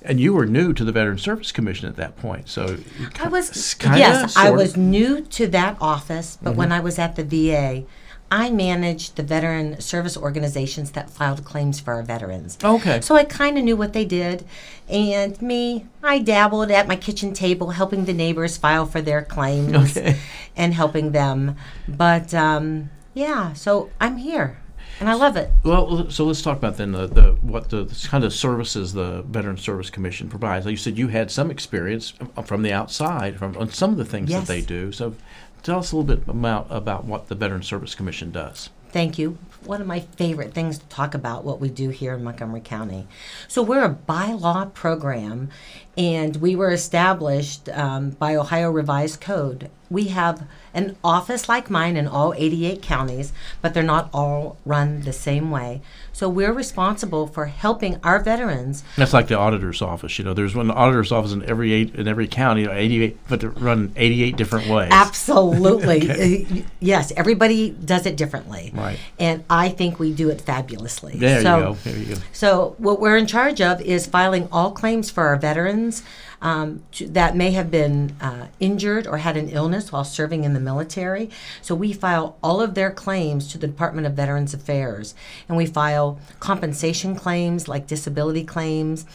and 0.02 0.20
you 0.20 0.32
were 0.32 0.46
new 0.46 0.72
to 0.72 0.84
the 0.84 0.92
Veterans 0.92 1.22
Service 1.22 1.52
Commission 1.52 1.88
at 1.88 1.96
that 1.96 2.16
point, 2.16 2.48
so 2.48 2.78
I 3.20 3.28
was 3.28 3.74
kinda, 3.74 3.98
yes, 3.98 4.36
I 4.36 4.50
was 4.50 4.76
new 4.76 5.20
to 5.22 5.46
that 5.48 5.76
office, 5.80 6.38
but 6.42 6.50
Mm-hmm. 6.50 6.58
when 6.58 6.72
I 6.72 6.80
was 6.80 6.98
at 6.98 7.16
the 7.16 7.24
VA, 7.24 7.84
I 8.30 8.50
managed 8.50 9.16
the 9.16 9.22
veteran 9.22 9.80
service 9.80 10.14
organizations 10.14 10.90
that 10.90 11.08
filed 11.08 11.44
claims 11.46 11.80
for 11.80 11.94
our 11.94 12.02
veterans. 12.02 12.58
okay. 12.62 13.00
So 13.00 13.16
I 13.16 13.24
kind 13.24 13.56
of 13.56 13.64
knew 13.64 13.74
what 13.76 13.94
they 13.94 14.04
did. 14.04 14.44
And 14.86 15.40
me, 15.40 15.86
I 16.02 16.18
dabbled 16.18 16.70
at 16.70 16.86
my 16.86 16.96
kitchen 16.96 17.32
table 17.32 17.70
helping 17.70 18.04
the 18.04 18.12
neighbors 18.12 18.58
file 18.58 18.84
for 18.84 19.00
their 19.00 19.22
claims 19.22 19.96
Okay. 19.96 20.18
and 20.56 20.74
helping 20.74 21.12
them. 21.12 21.56
But 21.88 22.34
um, 22.34 22.90
yeah, 23.14 23.54
so 23.54 23.88
I'm 23.98 24.18
here 24.18 24.58
and 25.00 25.08
I 25.08 25.14
love 25.14 25.36
it. 25.36 25.50
Well, 25.64 26.10
so 26.10 26.24
let's 26.24 26.42
talk 26.42 26.58
about 26.58 26.76
then 26.76 26.92
the, 26.92 27.06
the 27.06 27.22
what 27.42 27.70
the, 27.70 27.86
kind 28.08 28.24
of 28.24 28.32
services 28.32 28.92
the 28.92 29.22
Veterans 29.22 29.60
Service 29.62 29.90
Commission 29.90 30.28
provides. 30.28 30.64
Like 30.66 30.72
you 30.72 30.76
said, 30.76 30.98
you 30.98 31.08
had 31.08 31.30
some 31.30 31.50
experience 31.50 32.14
from 32.44 32.60
uh, 32.60 32.64
the 32.64 32.72
outside 32.72 33.38
from 33.38 33.56
on 33.56 33.70
some 33.70 33.90
of 33.92 33.96
the 33.96 34.04
things 34.04 34.30
Yes. 34.30 34.46
that 34.46 34.52
they 34.52 34.60
do. 34.60 34.92
So, 34.92 35.14
tell 35.62 35.78
us 35.78 35.92
a 35.92 35.96
little 35.96 36.16
bit 36.16 36.26
about 36.28 36.66
about 36.70 37.04
what 37.04 37.28
the 37.28 37.34
Veterans 37.34 37.66
Service 37.66 37.94
Commission 37.94 38.30
does. 38.30 38.70
Thank 38.90 39.18
you. 39.18 39.36
One 39.68 39.82
of 39.82 39.86
my 39.86 40.00
favorite 40.00 40.54
things 40.54 40.78
to 40.78 40.86
talk 40.86 41.12
about 41.12 41.44
what 41.44 41.60
we 41.60 41.68
do 41.68 41.90
here 41.90 42.14
in 42.14 42.24
Montgomery 42.24 42.62
County. 42.62 43.06
So 43.48 43.62
we're 43.62 43.84
a 43.84 43.94
bylaw 43.94 44.72
program, 44.72 45.50
and 45.94 46.36
we 46.36 46.56
were 46.56 46.70
established 46.70 47.68
um, 47.68 48.10
by 48.10 48.34
Ohio 48.34 48.70
Revised 48.70 49.20
Code. 49.20 49.70
We 49.90 50.08
have 50.08 50.46
an 50.74 50.96
office 51.02 51.48
like 51.48 51.70
mine 51.70 51.96
in 51.96 52.06
all 52.06 52.34
88 52.34 52.82
counties, 52.82 53.32
but 53.60 53.74
they're 53.74 53.82
not 53.82 54.08
all 54.12 54.56
run 54.64 55.02
the 55.02 55.12
same 55.12 55.50
way. 55.50 55.80
So 56.12 56.28
we're 56.28 56.52
responsible 56.52 57.26
for 57.26 57.46
helping 57.46 57.98
our 58.02 58.18
veterans 58.20 58.84
That's 58.96 59.12
like 59.12 59.28
the 59.28 59.38
auditor's 59.38 59.80
office. 59.80 60.18
You 60.18 60.24
know, 60.24 60.34
there's 60.34 60.54
one 60.54 60.70
auditor's 60.70 61.10
office 61.12 61.32
in 61.32 61.42
every 61.44 61.72
eight 61.72 61.94
in 61.94 62.06
every 62.06 62.26
county, 62.28 62.66
88, 62.66 63.18
but 63.28 63.40
they're 63.40 63.50
run 63.50 63.92
88 63.96 64.36
different 64.36 64.68
ways. 64.68 64.88
Absolutely. 64.92 65.98
Okay. 66.08 66.64
Yes, 66.80 67.12
everybody 67.16 67.70
does 67.70 68.06
it 68.06 68.16
differently. 68.16 68.72
Right. 68.74 68.98
And 69.18 69.44
I 69.50 69.57
think 69.66 69.98
we 69.98 70.12
do 70.12 70.28
it 70.28 70.40
fabulously. 70.40 71.16
There 71.16 71.42
so, 71.42 71.56
you 71.56 71.62
go. 71.64 71.72
There 71.74 71.96
you 71.96 72.14
go. 72.14 72.20
So, 72.32 72.74
what 72.78 73.00
we're 73.00 73.16
in 73.16 73.26
charge 73.26 73.60
of 73.60 73.80
is 73.80 74.06
filing 74.06 74.48
all 74.52 74.70
claims 74.70 75.10
for 75.10 75.24
our 75.24 75.36
veterans 75.36 76.02
um, 76.42 76.84
to, 76.92 77.08
that 77.08 77.34
may 77.34 77.50
have 77.52 77.70
been 77.70 78.14
uh, 78.20 78.46
injured 78.60 79.06
or 79.06 79.18
had 79.18 79.36
an 79.36 79.48
illness 79.48 79.90
while 79.90 80.04
serving 80.04 80.44
in 80.44 80.52
the 80.54 80.60
military. 80.60 81.30
So, 81.62 81.74
we 81.74 81.92
file 81.92 82.36
all 82.42 82.60
of 82.60 82.74
their 82.74 82.90
claims 82.90 83.50
to 83.52 83.58
the 83.58 83.66
Department 83.66 84.06
of 84.06 84.12
Veterans 84.12 84.54
Affairs. 84.54 85.14
And 85.48 85.56
we 85.56 85.66
file 85.66 86.20
compensation 86.38 87.16
claims 87.16 87.66
like 87.66 87.86
disability 87.86 88.44
claims, 88.44 89.06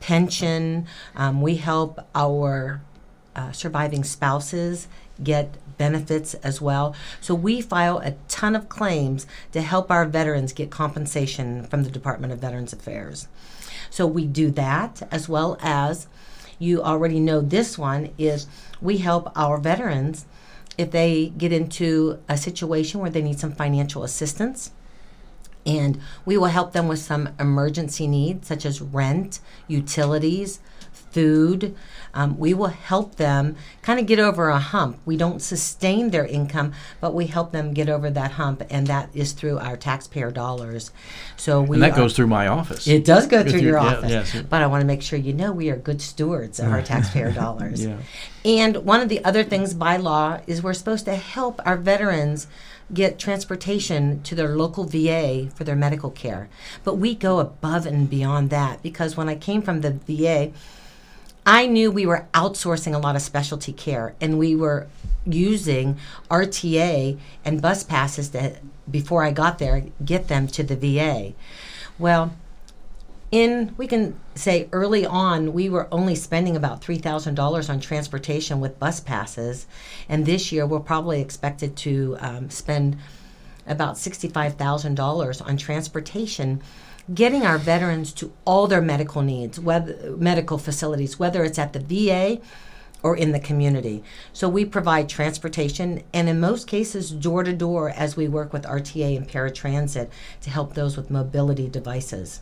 pension. 0.00 0.86
Um, 1.16 1.40
we 1.40 1.56
help 1.56 2.06
our 2.14 2.82
uh, 3.34 3.52
surviving 3.52 4.04
spouses 4.04 4.88
get 5.22 5.54
benefits 5.80 6.34
as 6.34 6.60
well. 6.60 6.94
So 7.22 7.34
we 7.34 7.62
file 7.62 8.00
a 8.00 8.12
ton 8.28 8.54
of 8.54 8.68
claims 8.68 9.26
to 9.52 9.62
help 9.62 9.90
our 9.90 10.04
veterans 10.04 10.52
get 10.52 10.70
compensation 10.70 11.64
from 11.64 11.84
the 11.84 11.90
Department 11.90 12.34
of 12.34 12.38
Veterans 12.38 12.74
Affairs. 12.74 13.28
So 13.88 14.06
we 14.06 14.26
do 14.26 14.50
that 14.50 15.08
as 15.10 15.26
well 15.26 15.56
as 15.62 16.06
you 16.58 16.82
already 16.82 17.18
know 17.18 17.40
this 17.40 17.78
one 17.78 18.10
is 18.18 18.46
we 18.82 18.98
help 18.98 19.32
our 19.34 19.56
veterans 19.56 20.26
if 20.76 20.90
they 20.90 21.32
get 21.38 21.50
into 21.50 22.18
a 22.28 22.36
situation 22.36 23.00
where 23.00 23.10
they 23.10 23.22
need 23.22 23.40
some 23.40 23.52
financial 23.52 24.04
assistance 24.04 24.72
and 25.64 25.98
we 26.26 26.36
will 26.36 26.46
help 26.58 26.72
them 26.72 26.88
with 26.88 26.98
some 26.98 27.30
emergency 27.38 28.06
needs 28.06 28.46
such 28.48 28.66
as 28.66 28.82
rent, 28.82 29.40
utilities, 29.66 30.60
food. 31.10 31.74
Um, 32.12 32.38
we 32.38 32.54
will 32.54 32.66
help 32.68 33.16
them 33.16 33.54
kind 33.82 34.00
of 34.00 34.06
get 34.06 34.18
over 34.18 34.48
a 34.48 34.58
hump. 34.58 34.98
We 35.04 35.16
don't 35.16 35.40
sustain 35.40 36.10
their 36.10 36.26
income, 36.26 36.72
but 37.00 37.14
we 37.14 37.26
help 37.28 37.52
them 37.52 37.72
get 37.72 37.88
over 37.88 38.10
that 38.10 38.32
hump, 38.32 38.62
and 38.68 38.86
that 38.88 39.10
is 39.14 39.30
through 39.32 39.58
our 39.60 39.76
taxpayer 39.76 40.30
dollars. 40.32 40.90
So 41.36 41.60
we 41.62 41.76
And 41.76 41.82
that 41.84 41.92
are- 41.92 41.96
goes 41.96 42.14
through 42.16 42.26
my 42.26 42.48
office. 42.48 42.86
It 42.88 43.04
does 43.04 43.26
go 43.28 43.38
With 43.42 43.50
through 43.52 43.60
your- 43.60 43.78
yeah, 43.78 43.96
office, 43.96 44.10
yes. 44.34 44.42
but 44.48 44.60
I 44.62 44.66
want 44.66 44.80
to 44.80 44.86
make 44.86 45.02
sure 45.02 45.18
you 45.18 45.32
know 45.32 45.52
we 45.52 45.70
are 45.70 45.76
good 45.76 46.02
stewards 46.02 46.58
of 46.58 46.68
our 46.72 46.82
taxpayer 46.92 47.30
dollars. 47.30 47.84
Yeah. 47.84 47.96
And 48.44 48.78
one 48.78 49.00
of 49.00 49.08
the 49.08 49.24
other 49.24 49.44
things 49.44 49.72
by 49.74 49.96
law 49.96 50.40
is 50.48 50.62
we're 50.62 50.74
supposed 50.74 51.04
to 51.04 51.14
help 51.14 51.60
our 51.64 51.76
veterans 51.76 52.48
get 52.92 53.20
transportation 53.20 54.20
to 54.22 54.34
their 54.34 54.56
local 54.56 54.84
VA 54.84 55.48
for 55.54 55.62
their 55.62 55.76
medical 55.76 56.10
care. 56.10 56.48
But 56.82 56.96
we 56.96 57.14
go 57.14 57.38
above 57.38 57.86
and 57.86 58.10
beyond 58.10 58.50
that 58.50 58.82
because 58.82 59.16
when 59.16 59.28
I 59.28 59.36
came 59.36 59.62
from 59.62 59.82
the 59.82 59.92
VA, 59.92 60.50
I 61.46 61.66
knew 61.66 61.90
we 61.90 62.06
were 62.06 62.26
outsourcing 62.34 62.94
a 62.94 62.98
lot 62.98 63.16
of 63.16 63.22
specialty 63.22 63.72
care 63.72 64.14
and 64.20 64.38
we 64.38 64.54
were 64.54 64.86
using 65.26 65.98
RTA 66.30 67.18
and 67.44 67.62
bus 67.62 67.82
passes 67.82 68.30
to 68.30 68.56
before 68.90 69.22
I 69.22 69.30
got 69.30 69.58
there 69.58 69.84
get 70.04 70.28
them 70.28 70.46
to 70.48 70.62
the 70.62 70.76
VA. 70.76 71.32
Well, 71.98 72.34
in 73.30 73.74
we 73.76 73.86
can 73.86 74.18
say 74.34 74.68
early 74.72 75.06
on 75.06 75.52
we 75.52 75.68
were 75.68 75.86
only 75.92 76.14
spending 76.14 76.56
about 76.56 76.82
$3000 76.82 77.70
on 77.70 77.80
transportation 77.80 78.60
with 78.60 78.78
bus 78.78 78.98
passes 79.00 79.66
and 80.08 80.26
this 80.26 80.50
year 80.50 80.66
we're 80.66 80.80
probably 80.80 81.20
expected 81.20 81.76
to 81.76 82.16
um, 82.20 82.50
spend 82.50 82.98
about 83.66 83.94
$65000 83.94 85.46
on 85.46 85.56
transportation 85.56 86.60
getting 87.14 87.44
our 87.44 87.58
veterans 87.58 88.12
to 88.12 88.32
all 88.44 88.66
their 88.66 88.82
medical 88.82 89.22
needs 89.22 89.58
whether 89.58 90.16
medical 90.16 90.58
facilities 90.58 91.18
whether 91.18 91.44
it's 91.44 91.58
at 91.58 91.72
the 91.72 91.80
va 91.80 92.40
or 93.02 93.16
in 93.16 93.32
the 93.32 93.40
community 93.40 94.02
so 94.32 94.48
we 94.48 94.64
provide 94.64 95.08
transportation 95.08 96.02
and 96.12 96.28
in 96.28 96.38
most 96.38 96.66
cases 96.66 97.10
door 97.10 97.42
to 97.42 97.52
door 97.52 97.90
as 97.90 98.16
we 98.16 98.28
work 98.28 98.52
with 98.52 98.64
rta 98.64 99.16
and 99.16 99.28
paratransit 99.28 100.08
to 100.40 100.50
help 100.50 100.74
those 100.74 100.96
with 100.96 101.10
mobility 101.10 101.68
devices 101.68 102.40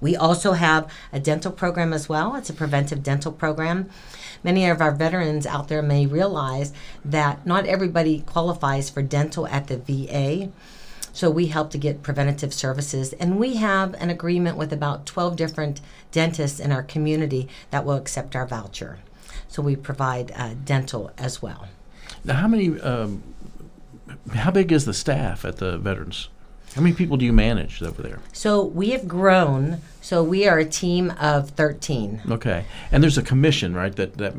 we 0.00 0.16
also 0.16 0.52
have 0.52 0.90
a 1.12 1.20
dental 1.20 1.52
program 1.52 1.92
as 1.92 2.08
well. 2.08 2.34
It's 2.36 2.50
a 2.50 2.54
preventive 2.54 3.02
dental 3.02 3.32
program. 3.32 3.88
Many 4.42 4.68
of 4.68 4.80
our 4.80 4.92
veterans 4.92 5.46
out 5.46 5.68
there 5.68 5.82
may 5.82 6.06
realize 6.06 6.72
that 7.04 7.46
not 7.46 7.66
everybody 7.66 8.20
qualifies 8.20 8.88
for 8.88 9.02
dental 9.02 9.46
at 9.48 9.66
the 9.66 9.76
VA. 9.76 10.50
So 11.12 11.30
we 11.30 11.46
help 11.46 11.70
to 11.70 11.78
get 11.78 12.02
preventative 12.02 12.54
services, 12.54 13.12
and 13.14 13.38
we 13.38 13.56
have 13.56 13.94
an 13.94 14.10
agreement 14.10 14.56
with 14.56 14.72
about 14.72 15.06
12 15.06 15.36
different 15.36 15.80
dentists 16.12 16.60
in 16.60 16.72
our 16.72 16.82
community 16.82 17.48
that 17.70 17.84
will 17.84 17.96
accept 17.96 18.36
our 18.36 18.46
voucher. 18.46 18.98
So 19.48 19.62
we 19.62 19.76
provide 19.76 20.32
uh, 20.36 20.54
dental 20.64 21.10
as 21.18 21.42
well. 21.42 21.66
Now, 22.24 22.34
how 22.34 22.48
many? 22.48 22.80
Um, 22.80 23.22
how 24.32 24.50
big 24.50 24.72
is 24.72 24.84
the 24.84 24.94
staff 24.94 25.44
at 25.44 25.56
the 25.56 25.78
veterans? 25.78 26.28
How 26.74 26.82
many 26.82 26.94
people 26.94 27.16
do 27.16 27.24
you 27.24 27.32
manage 27.32 27.82
over 27.82 28.02
there? 28.02 28.20
So 28.32 28.64
we 28.64 28.90
have 28.90 29.08
grown. 29.08 29.80
So 30.02 30.22
we 30.22 30.46
are 30.48 30.58
a 30.58 30.64
team 30.64 31.12
of 31.20 31.50
13. 31.50 32.22
Okay, 32.30 32.64
and 32.90 33.02
there's 33.02 33.18
a 33.18 33.22
commission, 33.22 33.74
right? 33.74 33.94
That 33.94 34.16
that 34.18 34.34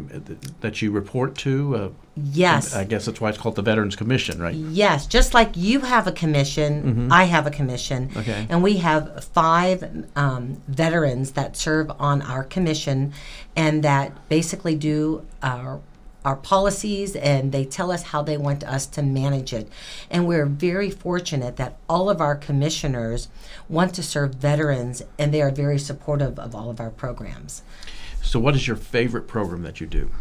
that 0.61 0.81
you 0.81 0.91
report 0.91 1.35
to. 1.39 1.75
Uh, 1.75 1.89
Yes. 2.15 2.75
I 2.75 2.83
guess 2.83 3.05
that's 3.05 3.21
why 3.21 3.29
it's 3.29 3.37
called 3.37 3.55
the 3.55 3.61
Veterans 3.61 3.95
Commission, 3.95 4.41
right? 4.41 4.53
Yes, 4.53 5.07
just 5.07 5.33
like 5.33 5.55
you 5.55 5.79
have 5.79 6.07
a 6.07 6.11
commission, 6.11 7.09
I 7.09 7.23
have 7.23 7.47
a 7.47 7.51
commission. 7.51 8.11
Okay. 8.17 8.45
And 8.49 8.61
we 8.61 8.77
have 8.77 9.23
five 9.23 10.05
um, 10.17 10.61
veterans 10.67 11.31
that 11.31 11.55
serve 11.55 11.89
on 11.99 12.21
our 12.21 12.43
commission 12.43 13.13
and 13.55 13.81
that 13.83 14.27
basically 14.27 14.75
do 14.75 15.25
our 15.41 15.79
our 16.23 16.35
policies 16.35 17.15
and 17.15 17.51
they 17.51 17.65
tell 17.65 17.91
us 17.91 18.03
how 18.03 18.21
they 18.21 18.37
want 18.37 18.63
us 18.63 18.85
to 18.85 19.01
manage 19.01 19.53
it. 19.53 19.67
And 20.09 20.27
we're 20.27 20.45
very 20.45 20.89
fortunate 20.89 21.55
that 21.57 21.77
all 21.89 22.09
of 22.09 22.21
our 22.21 22.35
commissioners 22.35 23.27
want 23.67 23.95
to 23.95 24.03
serve 24.03 24.35
veterans 24.35 25.01
and 25.17 25.33
they 25.33 25.41
are 25.41 25.51
very 25.51 25.79
supportive 25.79 26.37
of 26.37 26.53
all 26.53 26.69
of 26.69 26.79
our 26.79 26.91
programs. 26.91 27.63
So, 28.21 28.39
what 28.39 28.55
is 28.55 28.67
your 28.67 28.77
favorite 28.77 29.27
program 29.27 29.63
that 29.63 29.81
you 29.81 29.87
do? 29.87 30.11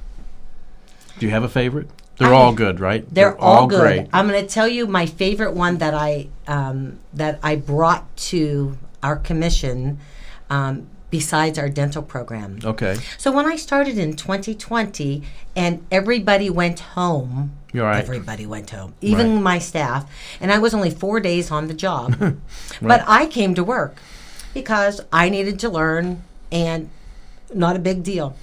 Do 1.18 1.26
you 1.26 1.32
have 1.32 1.42
a 1.44 1.48
favorite? 1.48 1.88
They're 2.16 2.34
I- 2.34 2.36
all 2.36 2.52
good, 2.52 2.80
right? 2.80 3.04
They're, 3.12 3.38
all, 3.38 3.66
good. 3.66 3.80
great. 3.80 4.08
I'm 4.12 4.28
going 4.28 4.42
to 4.42 4.48
tell 4.48 4.68
you 4.68 4.86
my 4.86 5.06
favorite 5.06 5.54
one 5.54 5.78
that 5.78 5.94
I 5.94 6.28
um, 6.46 6.98
that 7.14 7.38
I 7.42 7.56
brought 7.56 8.14
to 8.28 8.76
our 9.02 9.16
commission 9.16 9.98
um, 10.50 10.88
besides 11.10 11.58
our 11.58 11.68
dental 11.68 12.02
program. 12.02 12.58
Okay, 12.64 12.96
So 13.18 13.32
when 13.32 13.46
I 13.46 13.56
started 13.56 13.98
in 13.98 14.14
2020 14.14 15.22
and 15.56 15.84
everybody 15.90 16.48
went 16.48 16.80
home, 16.80 17.52
you're 17.72 17.84
right. 17.84 18.02
everybody 18.02 18.46
went 18.46 18.70
home, 18.70 18.94
even 19.00 19.34
Right. 19.34 19.42
my 19.42 19.58
staff, 19.58 20.08
and 20.40 20.52
I 20.52 20.58
was 20.58 20.72
only 20.74 20.90
four 20.90 21.20
days 21.20 21.50
on 21.50 21.66
the 21.68 21.74
job. 21.74 22.14
But 22.82 23.04
I 23.06 23.26
came 23.26 23.54
to 23.56 23.64
work 23.64 23.96
because 24.54 25.00
I 25.12 25.28
needed 25.28 25.58
to 25.60 25.68
learn 25.68 26.22
and 26.52 26.88
not 27.52 27.76
a 27.76 27.78
big 27.80 28.02
deal. 28.02 28.34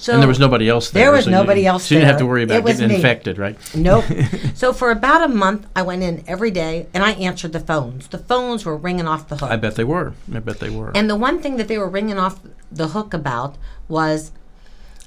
So 0.00 0.12
and 0.12 0.22
there 0.22 0.28
was 0.28 0.38
nobody 0.38 0.68
else 0.68 0.90
there. 0.90 1.04
There 1.06 1.12
was 1.12 1.24
so 1.24 1.30
you- 1.30 1.36
nobody 1.36 1.66
else 1.66 1.84
So 1.86 1.94
you 1.94 2.00
didn't 2.00 2.10
have 2.12 2.20
to 2.20 2.26
worry 2.26 2.44
about 2.44 2.64
getting 2.64 2.88
me. 2.88 2.94
infected, 2.94 3.36
right? 3.36 3.58
Nope. 3.74 4.04
so 4.54 4.72
for 4.72 4.92
about 4.92 5.24
a 5.24 5.28
month, 5.28 5.66
I 5.74 5.82
went 5.82 6.04
in 6.04 6.22
every 6.28 6.52
day 6.52 6.86
and 6.94 7.02
I 7.02 7.12
answered 7.12 7.52
the 7.52 7.58
phones. 7.60 8.06
The 8.06 8.18
phones 8.18 8.64
were 8.64 8.76
ringing 8.76 9.08
off 9.08 9.28
the 9.28 9.36
hook. 9.36 9.50
I 9.50 9.56
bet 9.56 9.74
they 9.74 9.82
were. 9.84 10.14
I 10.32 10.38
bet 10.38 10.60
they 10.60 10.70
were. 10.70 10.92
and 10.94 11.10
the 11.10 11.16
one 11.16 11.40
thing 11.42 11.56
that 11.56 11.66
they 11.66 11.78
were 11.78 11.88
ringing 11.88 12.16
off 12.18 12.38
the 12.70 12.88
hook 12.88 13.12
about 13.12 13.56
was 13.88 14.30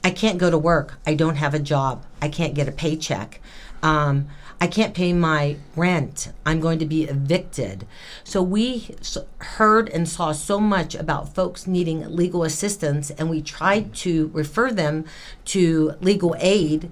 I 0.04 0.12
can't 0.12 0.38
go 0.38 0.50
to 0.52 0.58
work. 0.58 0.96
I 1.08 1.14
don't 1.14 1.36
have 1.36 1.54
a 1.54 1.60
job. 1.60 2.04
I 2.22 2.28
can't 2.28 2.54
get 2.54 2.68
a 2.68 2.72
paycheck. 2.74 3.40
Um, 3.84 4.28
I 4.60 4.68
can't 4.68 4.94
pay 4.94 5.12
my 5.12 5.58
rent. 5.76 6.32
I'm 6.46 6.60
going 6.60 6.78
to 6.80 6.86
be 6.86 7.06
evicted. 7.06 7.88
So 8.24 8.44
we 8.44 8.96
heard 9.40 9.90
and 9.90 10.08
saw 10.08 10.34
so 10.34 10.60
much 10.60 10.94
about 10.94 11.34
folks 11.34 11.66
needing 11.66 12.16
legal 12.16 12.44
assistance, 12.44 13.10
and 13.10 13.28
we 13.28 13.42
tried 13.42 13.96
to 13.96 14.30
refer 14.34 14.72
them 14.72 15.06
to 15.46 15.94
legal 16.00 16.36
aid. 16.40 16.92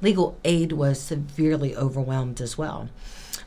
Legal 0.00 0.38
aid 0.44 0.70
was 0.70 1.00
severely 1.00 1.74
overwhelmed 1.74 2.40
as 2.40 2.56
well. 2.56 2.88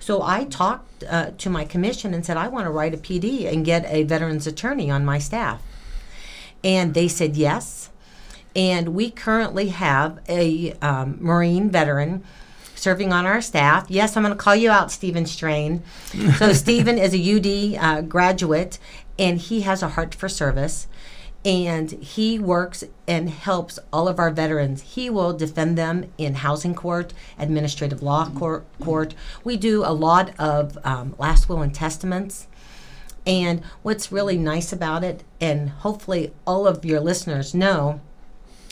So 0.02 0.22
I 0.22 0.44
talked 0.46 1.06
uh, 1.06 1.32
to 1.38 1.50
my 1.50 1.64
commission 1.64 2.14
and 2.14 2.26
said, 2.26 2.36
I 2.36 2.50
want 2.50 2.66
to 2.66 2.72
write 2.72 2.94
a 2.94 2.98
PD 2.98 3.46
and 3.46 3.64
get 3.64 3.86
a 3.86 4.04
veterans 4.04 4.48
attorney 4.48 4.92
on 4.92 5.06
my 5.06 5.18
staff. 5.18 5.62
And 6.62 6.94
they 6.94 7.08
said 7.08 7.38
yes. 7.38 7.90
And 8.54 8.90
we 8.90 9.12
currently 9.12 9.70
have 9.70 10.20
a 10.28 10.74
um, 10.82 11.18
Marine 11.22 11.70
veteran 11.70 12.24
serving 12.82 13.14
on 13.14 13.26
our 13.26 13.42
staff. 13.42 13.86
Yes, 13.90 14.18
I'm 14.18 14.24
going 14.24 14.34
to 14.34 14.44
call 14.44 14.56
you 14.56 14.72
out, 14.72 14.92
Stephen 14.92 15.26
Strain. 15.26 15.84
So, 16.38 16.52
Stephen 16.54 16.98
is 16.98 17.14
a 17.14 17.78
UD 17.78 17.84
uh, 17.84 18.02
graduate 18.02 18.80
and 19.20 19.38
he 19.38 19.62
has 19.62 19.84
a 19.84 19.90
heart 19.90 20.16
for 20.16 20.28
service. 20.28 20.88
And 21.44 21.92
he 21.92 22.38
works 22.38 22.84
and 23.08 23.28
helps 23.30 23.80
all 23.92 24.08
of 24.08 24.20
our 24.20 24.30
veterans. 24.30 24.82
He 24.82 25.10
will 25.10 25.34
defend 25.34 25.76
them 25.76 26.12
in 26.20 26.36
housing 26.36 26.76
court, 26.76 27.14
administrative 27.40 28.04
law 28.04 28.30
court. 28.30 28.64
court. 28.80 29.16
We 29.44 29.58
do 29.58 29.84
a 29.84 29.90
lot 29.94 30.40
of 30.40 30.78
um, 30.84 31.16
last 31.18 31.50
will 31.50 31.64
and 31.64 31.74
testaments. 31.74 32.48
And 33.26 33.64
what's 33.82 34.12
really 34.12 34.38
nice 34.38 34.72
about 34.72 35.04
it, 35.04 35.24
and 35.40 35.70
hopefully 35.70 36.32
all 36.46 36.68
of 36.68 36.86
your 36.86 37.00
listeners 37.00 37.56
know, 37.56 38.02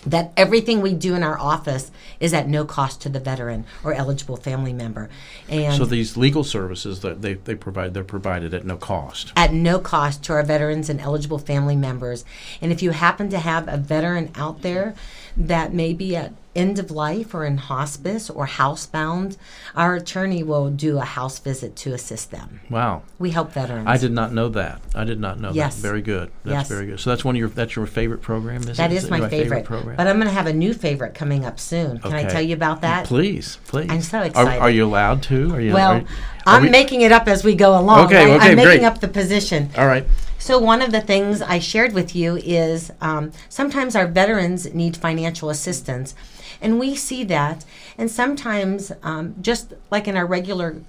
that 0.05 0.31
everything 0.37 0.81
we 0.81 0.93
do 0.93 1.15
in 1.15 1.23
our 1.23 1.37
office 1.37 1.91
is 2.19 2.33
at 2.33 2.47
no 2.47 2.65
cost 2.65 3.01
to 3.01 3.09
the 3.09 3.19
veteran 3.19 3.65
or 3.83 3.93
eligible 3.93 4.37
family 4.37 4.73
member. 4.73 5.09
And 5.49 5.75
so 5.75 5.85
these 5.85 6.15
legal 6.15 6.43
services 6.43 7.01
that 7.01 7.21
they, 7.21 7.33
they 7.33 7.55
provide, 7.55 7.93
they're 7.93 8.03
provided 8.03 8.53
at 8.53 8.65
no 8.65 8.77
cost. 8.77 9.33
at 9.35 9.53
no 9.53 9.79
cost 9.79 10.23
to 10.25 10.33
our 10.33 10.43
veterans 10.43 10.89
and 10.89 11.01
eligible 11.01 11.39
family 11.39 11.75
members. 11.75 12.23
And 12.61 12.71
if 12.71 12.81
you 12.81 12.91
happen 12.91 13.29
to 13.29 13.39
have 13.39 13.67
a 13.67 13.77
veteran 13.77 14.31
out 14.35 14.61
there 14.61 14.95
that 15.35 15.73
may 15.73 15.93
be 15.93 16.15
at 16.15 16.33
end 16.59 16.77
of 16.79 16.91
life 16.91 17.33
or 17.33 17.45
in 17.45 17.57
hospice 17.57 18.29
or 18.29 18.45
housebound, 18.47 19.37
our 19.75 19.95
attorney 19.95 20.43
will 20.43 20.69
do 20.69 20.97
a 20.97 21.05
house 21.05 21.39
visit 21.39 21.75
to 21.77 21.93
assist 21.93 22.31
them. 22.31 22.59
Wow. 22.69 23.01
We 23.17 23.31
help 23.31 23.51
veterans. 23.53 23.87
I 23.87 23.97
did 23.97 24.11
not 24.11 24.33
know 24.33 24.49
that. 24.49 24.81
I 24.93 25.03
did 25.05 25.19
not 25.19 25.39
know 25.39 25.51
Yes. 25.53 25.75
that. 25.75 25.81
Very 25.81 26.01
good. 26.01 26.29
That's 26.43 26.53
Yes. 26.53 26.67
very 26.67 26.85
good. 26.87 26.99
So 26.99 27.09
that's 27.09 27.23
one 27.25 27.35
of 27.35 27.39
your 27.39 27.49
that's 27.49 27.75
your 27.75 27.85
favorite 27.85 28.21
program, 28.21 28.61
is 28.67 28.77
That 28.77 28.91
is 28.91 29.05
it 29.05 29.11
my, 29.11 29.27
favorite. 29.29 29.63
program. 29.65 29.95
But 29.95 30.07
I'm 30.07 30.17
going 30.17 30.27
to 30.27 30.33
have 30.33 30.47
a 30.47 30.53
new 30.53 30.73
favorite 30.73 31.13
coming 31.13 31.45
up 31.45 31.59
soon. 31.59 31.99
Can 31.99 32.13
I 32.13 32.23
tell 32.25 32.41
you 32.41 32.53
about 32.55 32.81
that? 32.81 33.05
please, 33.05 33.57
please. 33.67 33.89
I'm 33.89 34.01
so 34.01 34.19
Are- 34.19 34.25
excited. 34.25 34.59
Are, 34.61 34.69
you 34.69 34.85
allowed 34.85 35.23
to? 35.23 35.53
Are 35.55 35.61
you? 35.61 35.73
Well, 35.73 35.91
are, 35.91 35.95
are 35.97 36.05
I'm 36.45 36.63
we- 36.63 36.69
making 36.69 37.01
it 37.01 37.11
up 37.11 37.27
as 37.27 37.43
we 37.43 37.55
go 37.55 37.79
along. 37.79 38.05
Okay, 38.07 38.31
I, 38.31 38.35
okay, 38.35 38.49
I'm 38.51 38.55
making 38.55 38.63
great. 38.65 38.83
up 38.83 38.99
the 38.99 39.07
position. 39.07 39.69
All 39.77 39.87
right. 39.87 40.05
So 40.41 40.57
one 40.57 40.81
of 40.81 40.91
the 40.91 41.01
things 41.01 41.41
I 41.41 41.59
shared 41.59 41.93
with 41.93 42.15
you 42.15 42.37
is 42.37 42.91
um, 43.01 43.31
sometimes 43.49 43.93
our 43.95 44.07
veterans 44.07 44.73
need 44.73 44.95
financial 44.95 45.49
assistance, 45.49 46.15
and 46.61 46.79
we 46.79 46.95
see 46.95 47.23
that. 47.25 47.65
And 47.97 48.09
sometimes, 48.09 48.91
um, 49.03 49.35
just 49.41 49.73
like 49.91 50.07
in 50.07 50.15
our 50.17 50.25
regular 50.25 50.81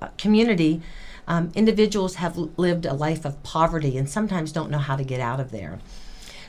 uh, 0.00 0.08
community, 0.18 0.82
um, 1.28 1.50
individuals 1.54 2.16
have 2.16 2.36
lived 2.36 2.86
a 2.86 2.94
life 2.94 3.24
of 3.24 3.42
poverty 3.42 3.96
and 3.98 4.08
sometimes 4.08 4.52
don't 4.52 4.70
know 4.70 4.78
how 4.78 4.96
to 4.96 5.04
get 5.04 5.20
out 5.20 5.40
of 5.40 5.50
there. 5.50 5.80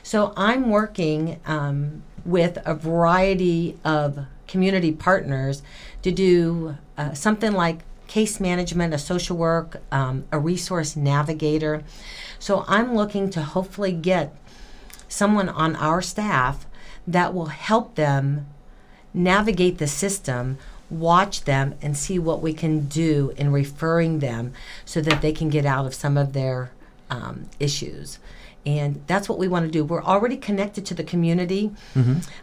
So 0.02 0.32
I'm 0.36 0.70
working 0.70 1.40
um, 1.44 2.02
with 2.24 2.58
a 2.64 2.74
variety 2.74 3.76
of 3.84 4.26
community 4.46 4.92
partners 4.92 5.62
to 6.02 6.10
do 6.10 6.76
uh, 6.96 7.12
something 7.12 7.52
like 7.52 7.80
case 8.06 8.40
management, 8.40 8.94
a 8.94 8.98
social 8.98 9.36
work, 9.36 9.82
um, 9.92 10.24
a 10.32 10.38
resource 10.38 10.96
navigator. 10.96 11.82
So 12.38 12.64
I'm 12.66 12.94
looking 12.94 13.28
to 13.30 13.42
hopefully 13.42 13.92
get 13.92 14.34
someone 15.08 15.48
on 15.48 15.76
our 15.76 16.00
staff 16.00 16.66
that 17.06 17.34
will 17.34 17.46
help 17.46 17.94
them 17.94 18.46
navigate 19.14 19.78
the 19.78 19.86
system, 19.86 20.58
watch 20.90 21.44
them, 21.44 21.74
and 21.82 21.96
see 21.96 22.18
what 22.18 22.40
we 22.40 22.52
can 22.52 22.86
do 22.86 23.32
in 23.36 23.52
referring 23.52 24.18
them 24.20 24.52
so 24.84 25.00
that 25.00 25.22
they 25.22 25.32
can 25.32 25.48
get 25.48 25.66
out 25.66 25.86
of 25.86 25.94
some 25.94 26.16
of 26.16 26.32
their 26.32 26.70
um, 27.10 27.48
issues. 27.58 28.18
And 28.66 29.00
that's 29.06 29.30
what 29.30 29.38
we 29.38 29.48
want 29.48 29.64
to 29.64 29.70
do. 29.70 29.82
We're 29.82 30.02
already 30.02 30.36
connected 30.36 30.84
to 30.86 30.94
the 30.94 31.04
community 31.04 31.72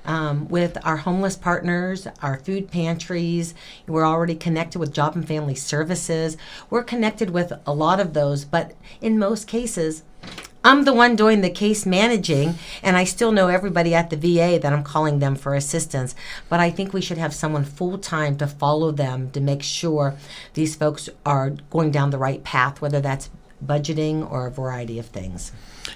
um, 0.05 0.47
with 0.47 0.77
our 0.83 0.97
homeless 0.97 1.35
partners, 1.35 2.07
our 2.23 2.37
food 2.39 2.71
pantries. 2.71 3.53
We're 3.85 4.05
already 4.07 4.33
connected 4.33 4.79
with 4.79 4.91
Job 4.93 5.15
and 5.15 5.27
Family 5.27 5.53
Services. 5.53 6.35
We're 6.71 6.83
connected 6.83 7.29
with 7.29 7.53
a 7.67 7.73
lot 7.73 7.99
of 7.99 8.13
those, 8.13 8.43
but 8.43 8.71
in 9.01 9.19
most 9.19 9.47
cases, 9.47 10.01
I'm 10.65 10.83
the 10.83 10.93
one 10.93 11.15
doing 11.15 11.41
the 11.41 11.51
case 11.51 11.85
managing, 11.85 12.55
and 12.81 12.97
I 12.97 13.03
still 13.03 13.31
know 13.31 13.49
everybody 13.49 13.93
at 13.93 14.09
the 14.09 14.17
VA 14.17 14.57
that 14.59 14.73
I'm 14.73 14.83
calling 14.83 15.19
them 15.19 15.35
for 15.35 15.53
assistance. 15.53 16.15
But 16.49 16.59
I 16.59 16.71
think 16.71 16.91
we 16.91 17.01
should 17.01 17.19
have 17.19 17.35
someone 17.35 17.63
full 17.63 17.99
time 17.99 18.35
to 18.37 18.47
follow 18.47 18.89
them 18.89 19.29
to 19.31 19.39
make 19.39 19.61
sure 19.61 20.15
these 20.55 20.75
folks 20.75 21.07
are 21.23 21.51
going 21.69 21.91
down 21.91 22.09
the 22.09 22.17
right 22.17 22.43
path, 22.43 22.81
whether 22.81 22.99
that's 22.99 23.29
budgeting 23.63 24.29
or 24.29 24.47
a 24.47 24.51
variety 24.51 24.97
of 24.97 25.05
things. 25.05 25.51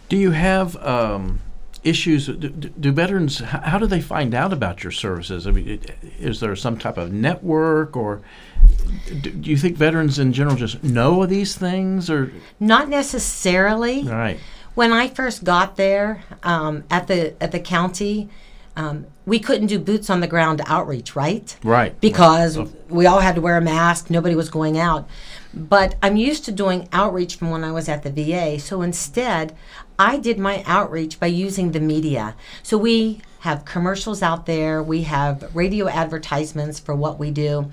Do 0.07 0.15
you 0.15 0.31
have 0.31 0.75
um, 0.77 1.39
issues? 1.83 2.27
Do, 2.27 2.49
do 2.49 2.91
veterans? 2.91 3.39
How 3.39 3.79
do 3.79 3.87
they 3.87 4.01
find 4.01 4.35
out 4.35 4.53
about 4.53 4.83
your 4.83 4.91
services? 4.91 5.47
I 5.47 5.51
mean, 5.51 5.81
is 6.19 6.41
there 6.41 6.55
some 6.55 6.77
type 6.77 6.97
of 6.97 7.11
network, 7.11 7.97
or 7.97 8.21
do, 9.07 9.31
do 9.31 9.49
you 9.49 9.57
think 9.57 9.77
veterans 9.77 10.19
in 10.19 10.31
general 10.31 10.55
just 10.55 10.83
know 10.83 11.25
these 11.25 11.55
things, 11.55 12.07
or 12.07 12.31
Not 12.59 12.87
necessarily. 12.87 14.01
all 14.01 14.15
right? 14.15 14.39
When 14.79 14.93
I 14.93 15.09
first 15.09 15.43
got 15.43 15.75
there 15.75 16.23
um, 16.41 16.85
at 16.89 17.07
the 17.07 17.35
at 17.43 17.51
the 17.51 17.59
county, 17.59 18.29
um, 18.77 19.07
we 19.25 19.37
couldn't 19.37 19.67
do 19.67 19.77
boots 19.77 20.09
on 20.09 20.21
the 20.21 20.27
ground 20.27 20.61
outreach, 20.67 21.17
right? 21.17 21.53
Right. 21.65 21.99
Because 21.99 22.57
we 22.87 23.05
all 23.05 23.19
had 23.19 23.35
to 23.35 23.41
wear 23.41 23.57
a 23.57 23.61
mask. 23.61 24.09
Nobody 24.09 24.35
was 24.35 24.49
going 24.49 24.79
out. 24.79 25.05
But 25.53 25.95
I'm 26.01 26.15
used 26.15 26.45
to 26.45 26.53
doing 26.53 26.87
outreach 26.93 27.35
from 27.35 27.51
when 27.51 27.65
I 27.65 27.73
was 27.73 27.89
at 27.89 28.03
the 28.03 28.09
VA. 28.09 28.57
So 28.57 28.81
instead, 28.81 29.53
I 29.99 30.17
did 30.17 30.39
my 30.39 30.63
outreach 30.65 31.19
by 31.19 31.27
using 31.27 31.73
the 31.73 31.81
media. 31.81 32.37
So 32.63 32.77
we 32.77 33.19
have 33.39 33.65
commercials 33.65 34.21
out 34.21 34.45
there, 34.45 34.81
we 34.81 35.03
have 35.03 35.53
radio 35.53 35.89
advertisements 35.89 36.79
for 36.79 36.95
what 36.95 37.19
we 37.19 37.31
do. 37.31 37.69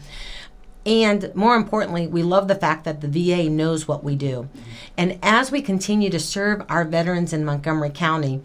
And 0.87 1.35
more 1.35 1.57
importantly, 1.57 2.07
we 2.07 2.23
love 2.23 2.47
the 2.47 2.55
fact 2.55 2.85
that 2.85 3.01
the 3.01 3.09
VA 3.09 3.51
knows 3.51 3.89
what 3.89 4.05
we 4.05 4.15
do. 4.15 4.49
And 4.97 5.19
as 5.21 5.51
we 5.51 5.61
continue 5.61 6.09
to 6.11 6.21
serve 6.21 6.65
our 6.69 6.85
veterans 6.85 7.33
in 7.33 7.45
Montgomery 7.45 7.91
County, 7.91 8.41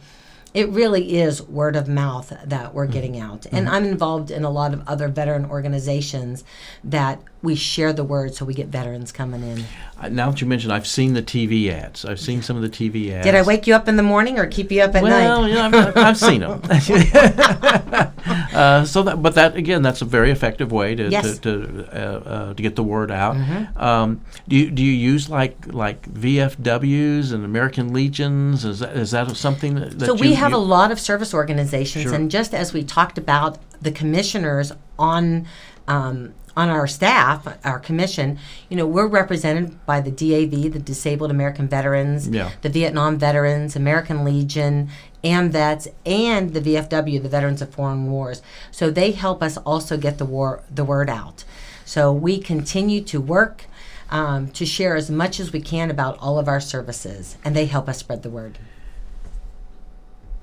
it 0.53 0.67
really 0.69 1.17
is 1.17 1.41
word 1.43 1.75
of 1.75 1.87
mouth 1.87 2.33
that 2.43 2.73
we're 2.73 2.85
mm-hmm. 2.85 2.93
getting 2.93 3.19
out. 3.19 3.45
And 3.45 3.67
mm-hmm. 3.67 3.75
I'm 3.75 3.85
involved 3.85 4.31
in 4.31 4.43
a 4.43 4.49
lot 4.49 4.73
of 4.73 4.85
other 4.87 5.07
veteran 5.07 5.45
organizations 5.45 6.43
that 6.83 7.21
we 7.43 7.55
share 7.55 7.91
the 7.91 8.03
word 8.03 8.35
so 8.35 8.45
we 8.45 8.53
get 8.53 8.67
veterans 8.67 9.11
coming 9.11 9.41
in. 9.41 9.63
Uh, 9.99 10.09
Now 10.09 10.29
that 10.29 10.41
you 10.41 10.47
mentioned, 10.47 10.71
I've 10.71 10.85
seen 10.85 11.13
the 11.15 11.23
TV 11.23 11.71
ads. 11.71 12.05
I've 12.05 12.19
seen 12.19 12.41
some 12.43 12.55
of 12.55 12.61
the 12.61 12.69
TV 12.69 13.11
ads. 13.11 13.25
Did 13.25 13.33
I 13.35 13.41
wake 13.41 13.65
you 13.65 13.73
up 13.73 13.87
in 13.87 13.95
the 13.97 14.03
morning 14.03 14.37
or 14.37 14.45
keep 14.45 14.71
you 14.71 14.81
up 14.81 14.93
at 14.95 15.01
Well, 15.01 15.41
night? 15.41 15.51
yeah, 15.51 15.65
I've, 15.87 15.97
I've 15.97 16.17
seen 16.17 16.41
them. 16.41 16.61
uh, 18.53 18.85
so 18.85 19.03
that, 19.03 19.21
but 19.21 19.35
that 19.35 19.55
again, 19.55 19.81
that's 19.81 20.01
a 20.01 20.05
very 20.05 20.31
effective 20.31 20.71
way 20.71 20.95
to 20.95 21.09
Yes. 21.09 21.39
to 21.39 21.65
to, 21.65 21.87
uh, 21.91 22.29
uh, 22.29 22.53
to 22.53 22.61
get 22.61 22.75
the 22.75 22.83
word 22.83 23.11
out. 23.11 23.35
Um, 23.75 24.21
do 24.47 24.55
you 24.55 24.69
do 24.71 24.83
you 24.83 24.91
use 24.91 25.29
like 25.29 25.55
like 25.73 26.01
VFWs 26.13 27.33
and 27.33 27.43
American 27.43 27.93
Legions? 27.93 28.65
Is 28.65 28.79
that, 28.79 28.95
is 28.95 29.11
that 29.11 29.35
something 29.35 29.75
that, 29.75 29.99
that 29.99 30.05
So 30.05 30.13
we 30.13 30.29
you- 30.29 30.35
have 30.35 30.51
you- 30.51 30.57
a 30.57 30.59
lot 30.59 30.91
of 30.91 30.99
service 30.99 31.33
organizations, 31.33 32.03
Sure. 32.03 32.13
and 32.13 32.29
just 32.29 32.53
as 32.53 32.73
we 32.73 32.83
talked 32.83 33.17
about 33.17 33.57
the 33.81 33.91
commissioners 33.91 34.71
on 34.99 35.47
um, 35.87 36.33
on 36.57 36.69
our 36.69 36.85
staff, 36.87 37.47
our 37.63 37.79
commission, 37.79 38.37
you 38.69 38.75
know, 38.75 38.85
we're 38.85 39.07
represented 39.07 39.83
by 39.85 40.01
the 40.01 40.11
DAV, 40.11 40.73
the 40.73 40.79
Disabled 40.79 41.31
American 41.31 41.67
Veterans, 41.67 42.27
Yeah. 42.27 42.49
the 42.61 42.69
Vietnam 42.69 43.17
Veterans, 43.17 43.75
American 43.75 44.25
Legion, 44.25 44.89
AMVETS, 45.23 45.87
and 46.05 46.53
the 46.53 46.59
VFW, 46.61 47.21
the 47.23 47.29
Veterans 47.29 47.61
of 47.61 47.69
Foreign 47.73 48.11
Wars. 48.11 48.41
So 48.69 48.89
they 48.91 49.11
help 49.11 49.41
us 49.41 49.57
also 49.57 49.95
get 49.97 50.17
the 50.17 50.25
war 50.25 50.61
the 50.73 50.83
word 50.83 51.09
out. 51.09 51.43
So 51.85 52.11
we 52.11 52.39
continue 52.39 53.01
to 53.05 53.21
work. 53.21 53.65
Um, 54.13 54.49
to 54.49 54.65
share 54.65 54.97
as 54.97 55.09
much 55.09 55.39
as 55.39 55.53
we 55.53 55.61
can 55.61 55.89
about 55.89 56.17
all 56.19 56.37
of 56.37 56.49
our 56.49 56.59
services, 56.59 57.37
and 57.45 57.55
they 57.55 57.65
help 57.65 57.87
us 57.87 57.99
spread 57.99 58.23
the 58.23 58.29
word. 58.29 58.59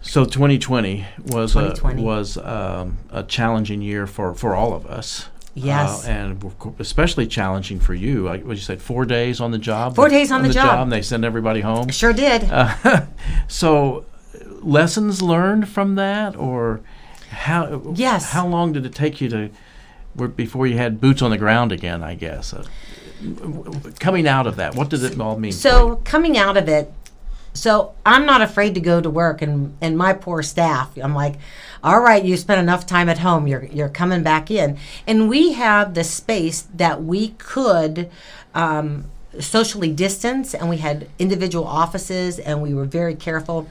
So 0.08 0.24
2020 0.24 1.04
was 1.26 1.52
2020. 1.52 2.00
a 2.00 2.04
was 2.04 2.38
um, 2.38 2.96
a 3.10 3.22
challenging 3.22 3.82
year 3.82 4.06
for, 4.06 4.32
for 4.34 4.54
all 4.54 4.72
of 4.72 4.86
us. 4.86 5.28
Yes. 5.54 6.06
Uh, 6.06 6.10
and 6.10 6.54
especially 6.78 7.26
challenging 7.26 7.78
for 7.78 7.92
you. 7.92 8.24
Like 8.24 8.42
what 8.44 8.56
you 8.56 8.62
said, 8.62 8.80
four 8.80 9.04
days 9.04 9.38
on 9.38 9.50
the 9.50 9.58
job. 9.58 9.96
Four 9.96 10.08
days 10.08 10.32
on 10.32 10.42
the 10.42 10.48
job. 10.48 10.80
and 10.80 10.92
they 10.92 11.02
send 11.02 11.26
everybody 11.26 11.60
home. 11.60 11.90
Sure 11.90 12.14
did. 12.14 12.44
Uh, 12.50 13.06
so, 13.48 14.06
lessons 14.62 15.20
learned 15.20 15.68
from 15.68 15.96
that, 15.96 16.36
or 16.36 16.80
how? 17.30 17.92
Yes. 17.94 18.32
How 18.32 18.46
long 18.46 18.72
did 18.72 18.86
it 18.86 18.94
take 18.94 19.20
you 19.20 19.28
to, 19.28 19.50
before 20.28 20.66
you 20.66 20.78
had 20.78 21.02
boots 21.02 21.20
on 21.20 21.30
the 21.30 21.38
ground 21.38 21.70
again? 21.70 22.02
I 22.02 22.14
guess. 22.14 22.54
Uh, 22.54 22.64
coming 23.98 24.28
out 24.28 24.46
of 24.46 24.56
that, 24.56 24.74
what 24.74 24.88
did 24.88 25.02
it 25.02 25.20
all 25.20 25.38
mean? 25.38 25.52
for 25.52 25.58
So 25.58 25.96
coming 26.04 26.38
out 26.38 26.56
of 26.56 26.68
it, 26.68 26.92
so 27.52 27.94
I'm 28.06 28.26
not 28.26 28.42
afraid 28.42 28.74
to 28.74 28.80
go 28.80 29.00
to 29.00 29.10
work, 29.10 29.42
and 29.42 29.76
and 29.80 29.96
my 29.96 30.12
poor 30.12 30.42
staff, 30.42 30.96
I'm 30.96 31.14
like, 31.14 31.36
all 31.82 32.00
right, 32.00 32.24
you 32.24 32.36
spent 32.36 32.60
enough 32.60 32.86
time 32.86 33.08
at 33.08 33.18
home, 33.18 33.46
you're 33.46 33.64
you're 33.64 33.88
coming 33.88 34.22
back 34.22 34.50
in, 34.50 34.78
and 35.06 35.28
we 35.28 35.52
have 35.52 35.94
the 35.94 36.04
space 36.04 36.62
that 36.74 37.02
we 37.02 37.30
could. 37.38 38.10
Um, 38.54 39.04
socially 39.40 39.92
distance 39.92 40.54
and 40.54 40.68
we 40.68 40.78
had 40.78 41.06
individual 41.18 41.64
offices 41.64 42.38
and 42.38 42.62
we 42.62 42.72
were 42.72 42.86
very 42.86 43.14
careful 43.14 43.68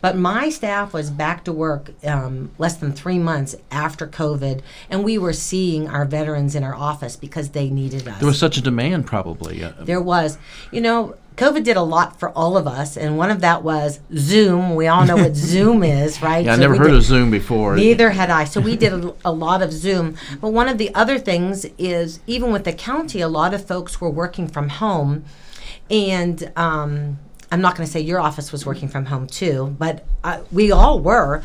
but 0.00 0.16
my 0.16 0.48
staff 0.50 0.92
was 0.92 1.10
back 1.10 1.44
to 1.44 1.52
work 1.52 1.90
um, 2.04 2.50
less 2.58 2.76
than 2.76 2.92
three 2.92 3.18
months 3.18 3.56
after 3.70 4.06
covid 4.06 4.62
and 4.90 5.04
we 5.04 5.18
were 5.18 5.32
seeing 5.32 5.88
our 5.88 6.04
veterans 6.04 6.54
in 6.54 6.62
our 6.62 6.74
office 6.74 7.16
because 7.16 7.50
they 7.50 7.70
needed 7.70 8.06
us 8.08 8.18
there 8.18 8.26
was 8.28 8.38
such 8.38 8.56
a 8.56 8.60
demand, 8.62 9.06
probably. 9.06 9.62
Uh, 9.62 9.72
there 9.80 10.00
was. 10.00 10.38
You 10.72 10.80
know, 10.80 11.16
COVID 11.36 11.64
did 11.64 11.76
a 11.76 11.82
lot 11.82 12.18
for 12.18 12.30
all 12.30 12.56
of 12.56 12.66
us, 12.66 12.96
and 12.96 13.16
one 13.18 13.30
of 13.30 13.40
that 13.42 13.62
was 13.62 14.00
Zoom. 14.14 14.74
We 14.74 14.86
all 14.86 15.04
know 15.04 15.16
what 15.16 15.34
Zoom 15.52 15.82
is, 15.82 16.22
right? 16.22 16.44
yeah, 16.44 16.54
I 16.54 16.56
never 16.56 16.76
heard 16.76 16.88
did- 16.88 16.96
of 16.96 17.02
Zoom 17.02 17.30
before. 17.30 17.76
Neither 17.76 18.10
had 18.10 18.30
I. 18.30 18.44
So 18.44 18.60
we 18.60 18.76
did 18.84 18.92
a, 18.92 19.14
a 19.24 19.32
lot 19.32 19.62
of 19.62 19.72
Zoom. 19.72 20.16
But 20.40 20.50
one 20.50 20.68
of 20.68 20.78
the 20.78 20.94
other 20.94 21.18
things 21.18 21.64
is, 21.78 22.20
even 22.26 22.52
with 22.52 22.64
the 22.64 22.72
county, 22.72 23.20
a 23.20 23.28
lot 23.28 23.52
of 23.54 23.66
folks 23.66 24.00
were 24.00 24.10
working 24.10 24.48
from 24.48 24.68
home, 24.70 25.24
and 25.90 26.50
um, 26.56 27.18
I'm 27.50 27.60
not 27.60 27.76
going 27.76 27.86
to 27.86 27.92
say 27.92 28.00
your 28.00 28.20
office 28.20 28.52
was 28.52 28.66
working 28.66 28.88
from 28.88 29.06
home 29.06 29.26
too, 29.26 29.74
but 29.78 30.04
uh, 30.24 30.40
we 30.52 30.70
all 30.72 30.98
were. 31.00 31.42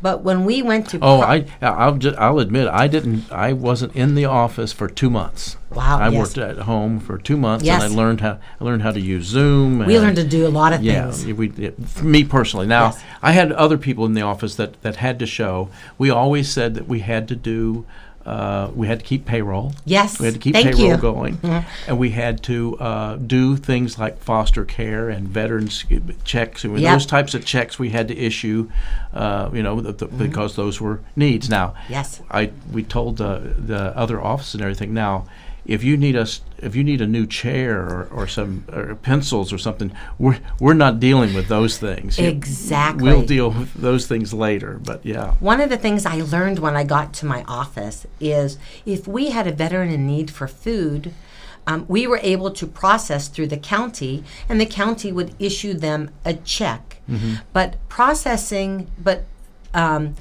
But 0.00 0.22
when 0.22 0.44
we 0.44 0.62
went 0.62 0.88
to 0.90 0.98
Oh, 0.98 1.18
pro- 1.18 1.28
I 1.28 1.46
I'll 1.60 1.96
just, 1.96 2.16
I'll 2.18 2.38
admit 2.38 2.68
I 2.68 2.86
didn't 2.86 3.32
I 3.32 3.52
wasn't 3.52 3.96
in 3.96 4.14
the 4.14 4.26
office 4.26 4.72
for 4.72 4.88
two 4.88 5.10
months. 5.10 5.56
Wow, 5.72 5.98
I 5.98 6.08
yes. 6.10 6.18
worked 6.20 6.38
at 6.38 6.58
home 6.58 7.00
for 7.00 7.18
two 7.18 7.36
months, 7.36 7.64
Yes. 7.64 7.82
and 7.82 7.92
I 7.92 7.96
learned 7.96 8.20
how 8.20 8.38
I 8.60 8.64
learned 8.64 8.82
how 8.82 8.92
to 8.92 9.00
use 9.00 9.24
Zoom. 9.24 9.84
we 9.84 9.98
learned 9.98 10.14
to 10.16 10.24
do 10.24 10.46
a 10.46 10.50
lot 10.50 10.72
of 10.72 10.84
Yeah, 10.84 11.10
things. 11.10 11.26
we, 11.36 11.50
yeah, 11.56 11.70
for 11.84 12.04
me 12.04 12.22
personally. 12.22 12.66
Now, 12.68 12.86
Yes. 12.90 13.02
I 13.22 13.32
had 13.32 13.50
other 13.50 13.76
people 13.76 14.04
in 14.06 14.14
the 14.14 14.22
office 14.22 14.54
that, 14.54 14.80
that 14.82 14.96
had 14.96 15.18
to 15.18 15.26
show. 15.26 15.68
We 15.98 16.10
always 16.10 16.48
said 16.48 16.74
that 16.74 16.86
we 16.86 17.00
had 17.00 17.26
to 17.28 17.34
do, 17.34 17.84
uh, 18.28 18.70
we 18.74 18.86
had 18.86 18.98
to 19.00 19.04
keep 19.06 19.24
payroll. 19.24 19.72
Yes, 19.86 20.18
We 20.20 20.26
had 20.26 20.34
to 20.34 20.40
keep 20.40 20.54
thank 20.54 20.66
payroll 20.76 20.90
you. 20.90 20.96
going. 20.98 21.38
And 21.86 21.98
we 21.98 22.10
had 22.10 22.42
to 22.42 22.76
uh, 22.78 23.16
do 23.16 23.56
things 23.56 23.98
like 23.98 24.18
foster 24.20 24.64
care 24.66 25.08
and 25.08 25.26
veterans 25.28 25.84
checks. 26.24 26.64
And 26.64 26.78
Yep. 26.78 26.92
those 26.92 27.06
types 27.06 27.34
of 27.34 27.44
checks 27.44 27.78
we 27.78 27.88
had 27.90 28.06
to 28.08 28.16
issue, 28.16 28.68
uh, 29.14 29.48
you 29.52 29.62
know, 29.62 29.80
the, 29.80 29.92
the, 29.92 30.06
because 30.06 30.56
those 30.56 30.80
were 30.80 31.00
needs. 31.16 31.48
Now, 31.48 31.68
Mm-hmm. 31.68 31.92
Yes. 31.92 32.20
I 32.30 32.50
we 32.72 32.82
told 32.82 33.16
the 33.16 33.54
the 33.66 33.96
other 33.96 34.20
office 34.20 34.52
and 34.54 34.62
everything. 34.62 34.92
Now, 34.94 35.24
if 35.66 35.82
you 35.84 35.96
need 35.96 36.16
us, 36.16 36.40
if 36.58 36.74
you 36.74 36.84
need 36.84 37.00
a 37.00 37.06
new 37.06 37.26
chair 37.26 37.80
or, 37.80 38.08
or 38.12 38.26
some 38.26 38.64
or 38.72 38.94
pencils 38.96 39.52
or 39.52 39.58
something, 39.58 39.92
we're 40.18 40.38
we're 40.60 40.74
not 40.74 41.00
dealing 41.00 41.34
with 41.34 41.48
those 41.48 41.78
things. 41.78 42.18
Exactly. 42.18 43.02
We'll 43.04 43.22
deal 43.24 43.50
with 43.50 43.74
those 43.74 44.06
things 44.06 44.34
later. 44.34 44.80
But 44.82 45.04
yeah, 45.04 45.34
One 45.40 45.60
of 45.60 45.70
the 45.70 45.76
things 45.76 46.04
I 46.04 46.20
learned 46.20 46.58
when 46.58 46.76
I 46.76 46.84
got 46.84 47.12
to 47.14 47.26
my 47.26 47.44
office 47.44 48.06
is 48.20 48.58
if 48.84 49.06
we 49.06 49.30
had 49.30 49.46
a 49.46 49.52
veteran 49.52 49.90
in 49.90 50.06
need 50.06 50.30
for 50.30 50.48
food, 50.48 51.14
um, 51.66 51.84
we 51.88 52.06
were 52.06 52.20
able 52.22 52.50
to 52.52 52.66
process 52.66 53.28
through 53.28 53.48
the 53.48 53.58
county, 53.58 54.24
and 54.48 54.60
the 54.60 54.66
county 54.66 55.12
would 55.12 55.34
issue 55.38 55.74
them 55.74 56.10
a 56.24 56.34
check. 56.34 56.96
But 57.52 57.76
processing, 57.88 58.90
but 59.02 59.24
um, 59.72 60.14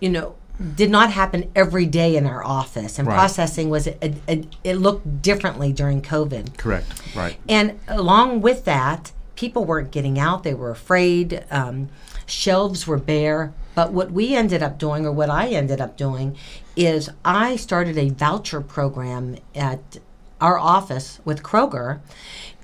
you 0.00 0.10
know, 0.10 0.34
did 0.76 0.90
not 0.90 1.10
happen 1.10 1.50
every 1.56 1.86
day 1.86 2.16
in 2.16 2.26
our 2.26 2.44
office, 2.44 2.98
and 2.98 3.08
Right. 3.08 3.14
processing 3.14 3.70
was 3.70 3.86
a, 3.88 4.14
a, 4.28 4.46
it 4.62 4.74
looked 4.76 5.20
differently 5.22 5.72
during 5.72 6.00
COVID. 6.00 6.56
correct. 6.56 6.86
Right. 7.16 7.36
And 7.48 7.78
along 7.88 8.40
with 8.40 8.64
that, 8.64 9.12
people 9.34 9.64
weren't 9.64 9.90
getting 9.90 10.18
out. 10.18 10.44
They 10.44 10.54
were 10.54 10.70
afraid. 10.70 11.44
Um, 11.50 11.88
shelves 12.26 12.86
were 12.86 12.98
bare. 12.98 13.52
But 13.74 13.92
what 13.92 14.12
we 14.12 14.36
ended 14.36 14.62
up 14.62 14.78
doing, 14.78 15.04
or 15.04 15.10
what 15.12 15.28
I 15.28 15.48
ended 15.48 15.80
up 15.80 15.96
doing, 15.96 16.36
is 16.76 17.10
I 17.24 17.56
started 17.56 17.98
a 17.98 18.10
voucher 18.10 18.60
program 18.60 19.36
at 19.56 19.98
our 20.40 20.58
office 20.58 21.18
with 21.24 21.42
Kroger, 21.42 21.98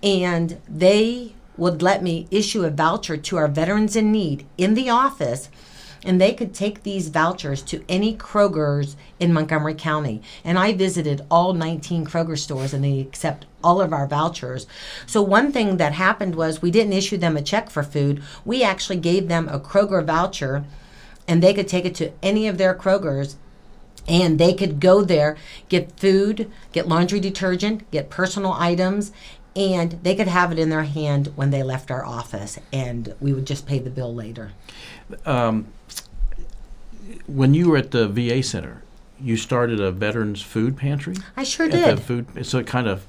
and 0.03 0.59
they 0.68 1.35
would 1.57 1.83
let 1.83 2.03
me 2.03 2.26
issue 2.31 2.64
a 2.64 2.70
voucher 2.70 3.16
to 3.16 3.37
our 3.37 3.48
veterans 3.48 3.96
in 3.96 4.12
need 4.12 4.46
in 4.57 4.74
the 4.74 4.88
office 4.88 5.48
and 6.05 6.21
they 6.21 6.33
could 6.33 6.55
take 6.55 6.83
these 6.83 7.09
vouchers 7.09 7.63
to 7.63 7.85
any 7.89 8.17
Kroger's 8.17 8.97
in 9.19 9.33
Montgomery 9.33 9.75
County. 9.75 10.23
And 10.45 10.59
I 10.59 10.73
visited 10.73 11.27
all 11.31 11.53
19 11.53 12.07
Kroger 12.07 12.39
stores 12.39 12.73
and 12.73 12.83
they 12.83 13.01
accept 13.01 13.47
all 13.63 13.81
of 13.81 13.93
our 13.93 14.07
vouchers. 14.07 14.67
So 15.07 15.21
one 15.23 15.53
thing 15.53 15.77
that 15.77 15.93
happened 15.93 16.35
was 16.35 16.63
we 16.63 16.71
didn't 16.71 16.95
issue 16.95 17.19
them 17.19 17.37
a 17.37 17.43
check 17.43 17.71
for 17.71 17.83
food. 17.83 18.23
We 18.45 18.63
actually 18.63 18.97
gave 18.97 19.29
them 19.29 19.49
a 19.49 19.61
Kroger 19.61 20.05
voucher 20.05 20.65
and 21.29 21.43
they 21.43 21.55
could 21.55 21.69
take 21.69 21.85
it 21.85 21.95
to 21.97 22.13
any 22.23 22.49
of 22.49 22.59
their 22.59 22.75
Kroger's 22.75 23.37
and 24.09 24.39
they 24.39 24.55
could 24.55 24.81
go 24.81 25.03
there, 25.03 25.37
get 25.69 25.99
food, 26.01 26.51
get 26.73 26.89
laundry 26.89 27.21
detergent, 27.21 27.89
get 27.91 28.11
personal 28.11 28.53
items, 28.53 29.13
and 29.55 29.93
they 30.03 30.15
could 30.15 30.29
have 30.29 30.53
it 30.53 30.59
in 30.59 30.71
their 30.71 30.85
hand 30.85 31.33
when 31.37 31.51
they 31.51 31.63
left 31.63 31.91
our 31.91 32.05
office, 32.05 32.59
and 32.73 33.15
we 33.21 33.33
would 33.33 33.47
just 33.47 33.67
pay 33.67 33.79
the 33.79 33.91
bill 33.91 34.15
later. 34.15 34.53
Um, 35.25 35.66
when 37.27 37.55
you 37.55 37.70
were 37.70 37.77
at 37.77 37.90
the 37.90 38.09
VA 38.09 38.42
center, 38.42 38.83
you 39.20 39.37
started 39.37 39.81
a 39.81 39.92
veterans 39.92 40.42
food 40.42 40.77
pantry. 40.77 41.14
I 41.37 41.44
sure 41.44 41.68
did. 41.68 42.01
food, 42.01 42.46
so 42.46 42.59
it 42.59 42.66
kind 42.66 42.88
of 42.88 43.07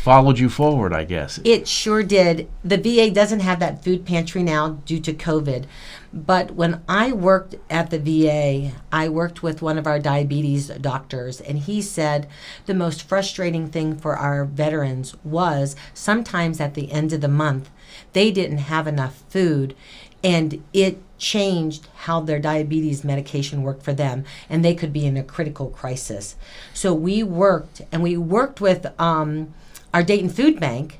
followed 0.00 0.38
you 0.38 0.48
forward, 0.48 0.92
I 0.92 1.04
guess. 1.04 1.38
It 1.44 1.68
sure 1.68 2.02
did. 2.02 2.48
The 2.64 2.78
VA 2.78 3.10
doesn't 3.10 3.40
have 3.40 3.60
that 3.60 3.84
food 3.84 4.06
pantry 4.06 4.42
now 4.42 4.80
due 4.86 5.00
to 5.00 5.12
COVID. 5.12 5.66
But 6.12 6.52
when 6.52 6.82
I 6.88 7.12
worked 7.12 7.54
at 7.68 7.90
the 7.90 7.98
VA, 7.98 8.72
I 8.90 9.08
worked 9.08 9.42
with 9.42 9.62
one 9.62 9.78
of 9.78 9.86
our 9.86 10.00
diabetes 10.00 10.68
doctors, 10.68 11.40
and 11.40 11.58
he 11.58 11.80
said 11.80 12.26
the 12.66 12.74
most 12.74 13.02
frustrating 13.02 13.68
thing 13.68 13.94
for 13.96 14.16
our 14.16 14.44
veterans 14.44 15.14
was 15.22 15.76
sometimes 15.94 16.60
at 16.60 16.74
the 16.74 16.90
end 16.90 17.12
of 17.12 17.20
the 17.20 17.28
month, 17.28 17.70
they 18.12 18.32
didn't 18.32 18.58
have 18.58 18.88
enough 18.88 19.22
food, 19.28 19.76
and 20.22 20.62
it 20.72 21.02
changed 21.18 21.86
how 21.94 22.20
their 22.20 22.38
diabetes 22.38 23.04
medication 23.04 23.62
worked 23.62 23.82
for 23.82 23.92
them, 23.92 24.24
and 24.48 24.64
they 24.64 24.74
could 24.74 24.92
be 24.92 25.06
in 25.06 25.16
a 25.16 25.22
critical 25.22 25.68
crisis. 25.68 26.36
So 26.74 26.94
we 26.94 27.22
worked, 27.22 27.82
and 27.92 28.02
we 28.02 28.16
worked 28.16 28.60
with 28.60 28.86
um, 28.98 29.54
our 29.92 30.02
Dayton 30.02 30.30
Food 30.30 30.58
Bank 30.58 30.98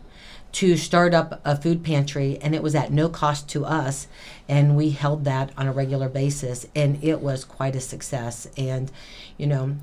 to 0.52 0.76
start 0.76 1.14
up 1.14 1.40
a 1.44 1.56
food 1.56 1.84
pantry, 1.84 2.38
and 2.42 2.54
it 2.54 2.62
was 2.62 2.74
at 2.74 2.92
no 2.92 3.08
cost 3.08 3.48
to 3.50 3.64
us. 3.64 4.08
And 4.48 4.76
we 4.76 4.90
held 4.90 5.24
that 5.24 5.52
on 5.56 5.68
a 5.68 5.72
regular 5.72 6.08
basis, 6.08 6.66
and 6.74 7.02
it 7.04 7.20
was 7.20 7.44
quite 7.44 7.76
a 7.76 7.80
success. 7.80 8.48
And, 8.56 8.90
you 9.36 9.46
know, 9.46 9.76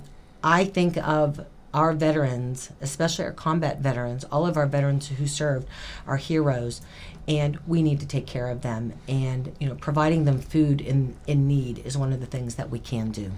I 0.44 0.66
think 0.66 0.98
of 0.98 1.46
our 1.74 1.94
veterans, 1.94 2.72
especially 2.82 3.26
our 3.26 3.32
combat 3.32 3.80
veterans, 3.80 4.24
all 4.26 4.46
of 4.46 4.58
our 4.58 4.68
veterans 4.68 5.08
who 5.08 5.28
served 5.28 5.68
are 6.06 6.18
heroes, 6.18 6.82
and 7.28 7.58
we 7.68 7.82
need 7.84 8.00
to 8.00 8.06
take 8.08 8.26
care 8.26 8.48
of 8.50 8.62
them. 8.62 8.94
And, 9.08 9.54
you 9.60 9.68
know, 9.68 9.76
providing 9.76 10.26
them 10.26 10.40
food 10.40 10.80
in, 10.82 11.16
in 11.28 11.48
need 11.48 11.80
is 11.80 11.98
one 11.98 12.14
of 12.14 12.20
the 12.20 12.26
things 12.26 12.56
that 12.56 12.70
we 12.70 12.80
can 12.80 13.12
do. 13.12 13.32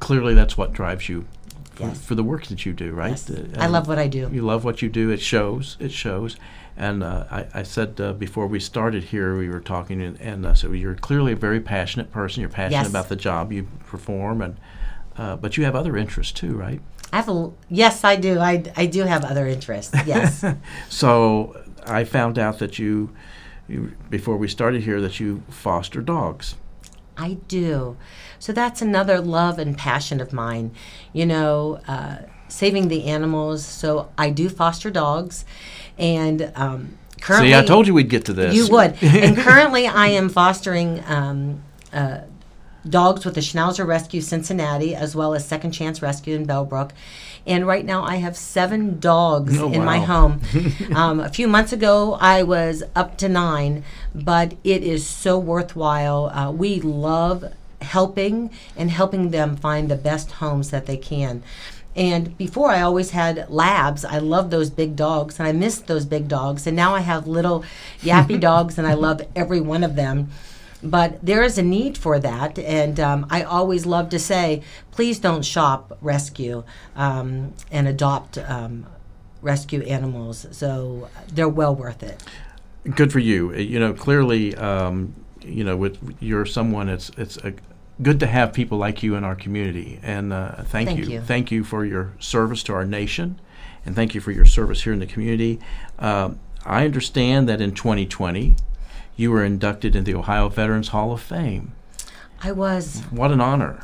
Clearly, 0.00 0.34
that's 0.34 0.56
what 0.56 0.72
drives 0.72 1.08
you 1.08 1.26
for, 1.74 1.82
Yes. 1.84 2.00
for 2.00 2.14
the 2.14 2.22
work 2.22 2.46
that 2.46 2.64
you 2.64 2.72
do, 2.72 2.92
right? 2.92 3.10
Yes. 3.10 3.28
Uh, 3.30 3.46
I 3.58 3.66
love 3.66 3.88
what 3.88 3.98
I 3.98 4.06
do. 4.06 4.30
You 4.32 4.42
love 4.42 4.64
what 4.64 4.82
you 4.82 4.88
do. 4.88 5.10
It 5.10 5.20
shows. 5.20 5.76
It 5.80 5.92
shows. 5.92 6.36
And 6.76 7.02
uh, 7.02 7.24
I, 7.30 7.46
I 7.54 7.62
said 7.64 8.00
uh, 8.00 8.12
before 8.12 8.46
we 8.46 8.58
started 8.60 9.04
here, 9.04 9.36
we 9.36 9.48
were 9.48 9.60
talking, 9.60 10.00
and, 10.02 10.20
and 10.20 10.46
uh, 10.46 10.54
so 10.54 10.72
you're 10.72 10.94
clearly 10.94 11.32
a 11.32 11.36
very 11.36 11.60
passionate 11.60 12.10
person. 12.12 12.40
You're 12.40 12.50
passionate 12.50 12.82
Yes. 12.82 12.88
about 12.90 13.08
the 13.08 13.16
job 13.16 13.52
you 13.52 13.68
perform, 13.86 14.40
and 14.42 14.56
uh, 15.16 15.36
but 15.36 15.56
you 15.56 15.64
have 15.64 15.76
other 15.76 15.96
interests 15.96 16.32
too, 16.32 16.56
right? 16.56 16.80
I 17.12 17.16
have 17.18 17.28
a, 17.28 17.50
yes, 17.68 18.02
I 18.02 18.16
do. 18.16 18.40
I, 18.40 18.64
I 18.76 18.86
do 18.86 19.02
have 19.04 19.24
other 19.24 19.46
interests. 19.46 19.94
Yes. 20.06 20.44
So 20.88 21.56
I 21.86 22.04
found 22.04 22.38
out 22.38 22.58
that 22.58 22.78
you, 22.78 23.14
you 23.68 23.92
before 24.10 24.36
we 24.36 24.48
started 24.48 24.82
here, 24.82 25.00
that 25.00 25.20
you 25.20 25.42
foster 25.48 26.00
dogs. 26.00 26.56
I 27.16 27.34
do. 27.48 27.96
So 28.38 28.52
that's 28.52 28.82
another 28.82 29.20
love 29.20 29.58
and 29.58 29.76
passion 29.76 30.20
of 30.20 30.32
mine. 30.32 30.72
You 31.12 31.26
know, 31.26 31.80
uh, 31.86 32.18
saving 32.48 32.88
the 32.88 33.04
animals. 33.04 33.64
So 33.64 34.10
I 34.18 34.30
do 34.30 34.48
foster 34.48 34.90
dogs, 34.90 35.44
and 35.98 36.52
um, 36.54 36.98
currently, 37.20 37.50
See, 37.50 37.54
I 37.54 37.64
told 37.64 37.86
you 37.86 37.94
we'd 37.94 38.10
get 38.10 38.24
to 38.26 38.32
this. 38.32 38.54
you 38.54 38.68
would. 38.68 38.96
and 39.02 39.36
currently, 39.36 39.86
I 39.86 40.08
am 40.08 40.28
fostering. 40.28 41.02
Um, 41.06 41.62
uh, 41.92 42.22
Dogs 42.86 43.24
with 43.24 43.34
the 43.34 43.40
Schnauzer 43.40 43.86
Rescue 43.86 44.20
Cincinnati, 44.20 44.94
as 44.94 45.16
well 45.16 45.32
as 45.32 45.46
Second 45.46 45.72
Chance 45.72 46.02
Rescue 46.02 46.36
in 46.36 46.46
Bellbrook. 46.46 46.90
And 47.46 47.66
right 47.66 47.84
now, 47.84 48.02
I 48.02 48.16
have 48.16 48.36
seven 48.36 48.98
dogs 48.98 49.58
Oh, 49.58 49.70
in 49.70 49.84
my 49.84 49.98
home. 49.98 50.40
um, 50.94 51.20
a 51.20 51.28
few 51.28 51.46
months 51.46 51.72
ago, 51.72 52.16
I 52.20 52.42
was 52.42 52.82
up 52.94 53.18
to 53.18 53.28
nine, 53.28 53.84
but 54.14 54.54
it 54.64 54.82
is 54.82 55.06
so 55.06 55.38
worthwhile. 55.38 56.26
Uh, 56.26 56.50
we 56.50 56.80
love 56.80 57.44
helping 57.82 58.50
and 58.76 58.90
helping 58.90 59.30
them 59.30 59.56
find 59.56 59.90
the 59.90 59.96
best 59.96 60.32
homes 60.32 60.70
that 60.70 60.86
they 60.86 60.96
can. 60.96 61.42
And 61.96 62.36
before 62.36 62.70
I 62.70 62.80
always 62.80 63.10
had 63.10 63.48
labs. 63.48 64.04
I 64.04 64.18
love 64.18 64.50
those 64.50 64.70
big 64.70 64.96
dogs 64.96 65.38
and 65.38 65.46
I 65.46 65.52
missed 65.52 65.86
those 65.86 66.04
big 66.04 66.26
dogs. 66.26 66.66
And 66.66 66.76
now 66.76 66.94
I 66.94 67.00
have 67.00 67.26
little 67.26 67.64
yappy 68.00 68.40
dogs 68.50 68.78
and 68.78 68.86
I 68.86 68.94
love 68.94 69.22
every 69.36 69.60
one 69.60 69.84
of 69.84 69.94
them. 69.94 70.30
But 70.84 71.24
there 71.24 71.42
is 71.42 71.56
a 71.58 71.62
need 71.62 71.96
for 71.96 72.18
that. 72.18 72.58
And 72.58 73.00
um, 73.00 73.26
I 73.30 73.42
always 73.42 73.86
love 73.86 74.10
to 74.10 74.18
say, 74.18 74.62
please 74.90 75.18
don't 75.18 75.44
shop 75.44 75.96
rescue 76.00 76.62
um, 76.94 77.54
and 77.70 77.88
adopt 77.88 78.38
um, 78.38 78.86
rescue 79.40 79.82
animals. 79.82 80.46
So 80.52 81.08
they're 81.32 81.48
well 81.48 81.74
worth 81.74 82.02
it. 82.02 82.22
Good 82.94 83.12
for 83.12 83.18
you. 83.18 83.50
Uh, 83.50 83.58
You 83.58 83.80
know, 83.80 83.94
clearly, 83.94 84.54
um, 84.56 85.14
you 85.40 85.64
know, 85.64 85.76
with 85.76 85.98
you're 86.20 86.46
someone. 86.46 86.88
It's 86.88 87.10
it's 87.16 87.36
a, 87.38 87.54
good 88.02 88.20
to 88.20 88.26
have 88.26 88.52
people 88.52 88.76
like 88.78 89.02
you 89.02 89.14
in 89.14 89.24
our 89.24 89.36
community. 89.36 90.00
And 90.02 90.32
uh, 90.32 90.62
thank, 90.64 90.88
Thank 90.88 90.98
you. 90.98 91.06
you. 91.06 91.20
thank 91.20 91.50
you 91.50 91.64
for 91.64 91.84
your 91.84 92.12
service 92.18 92.62
to 92.64 92.74
our 92.74 92.84
nation, 92.84 93.40
and 93.86 93.94
thank 93.94 94.14
you 94.14 94.20
for 94.20 94.32
your 94.32 94.44
service 94.44 94.82
here 94.82 94.92
in 94.92 94.98
the 94.98 95.06
community. 95.06 95.60
Um, 95.98 96.40
I 96.66 96.84
understand 96.84 97.48
that 97.48 97.60
in 97.60 97.72
2020, 97.72 98.56
you 99.16 99.30
were 99.30 99.44
inducted 99.44 99.94
in 99.94 100.04
the 100.04 100.14
Ohio 100.14 100.48
Veterans 100.48 100.88
Hall 100.88 101.12
of 101.12 101.20
Fame. 101.20 101.72
I 102.42 102.52
was 102.52 103.02
What 103.10 103.30
an 103.30 103.40
honor! 103.40 103.80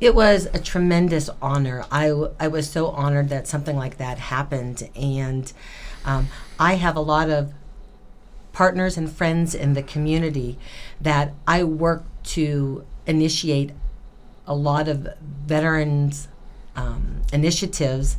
It 0.00 0.14
was 0.14 0.46
a 0.54 0.60
tremendous 0.60 1.28
honor. 1.42 1.84
I, 1.90 2.12
I 2.38 2.48
was 2.48 2.70
so 2.70 2.88
honored 2.88 3.30
that 3.30 3.48
something 3.48 3.76
like 3.76 3.98
that 3.98 4.18
happened. 4.18 4.88
And 4.94 5.52
um, 6.04 6.28
I 6.58 6.74
have 6.74 6.96
a 6.96 7.00
lot 7.00 7.30
of 7.30 7.52
partners 8.52 8.96
and 8.96 9.10
friends 9.10 9.54
in 9.54 9.74
the 9.74 9.82
community 9.82 10.56
that 11.00 11.34
I 11.46 11.64
work 11.64 12.04
to 12.24 12.84
initiate 13.06 13.72
a 14.46 14.54
lot 14.54 14.88
of 14.88 15.08
veterans 15.20 16.28
um, 16.78 17.22
initiatives 17.32 18.16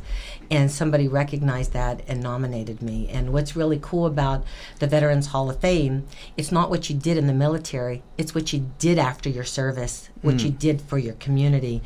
and 0.50 0.70
somebody 0.70 1.06
recognized 1.08 1.72
that 1.72 2.02
and 2.08 2.20
nominated 2.20 2.82
me. 2.82 3.08
And 3.08 3.32
what's 3.32 3.54
really 3.54 3.78
cool 3.80 4.04
about 4.04 4.44
the 4.80 4.86
veterans 4.86 5.28
hall 5.28 5.48
of 5.48 5.60
fame 5.60 6.06
it's 6.36 6.52
not 6.52 6.68
what 6.68 6.90
you 6.90 6.96
did 6.96 7.16
in 7.16 7.26
the 7.26 7.32
military 7.32 8.02
it's 8.18 8.34
what 8.34 8.52
you 8.52 8.70
did 8.78 8.98
after 8.98 9.28
your 9.28 9.44
service 9.44 10.10
what 10.22 10.40
you 10.42 10.50
did 10.50 10.82
for 10.82 10.98
your 10.98 11.14
community. 11.14 11.82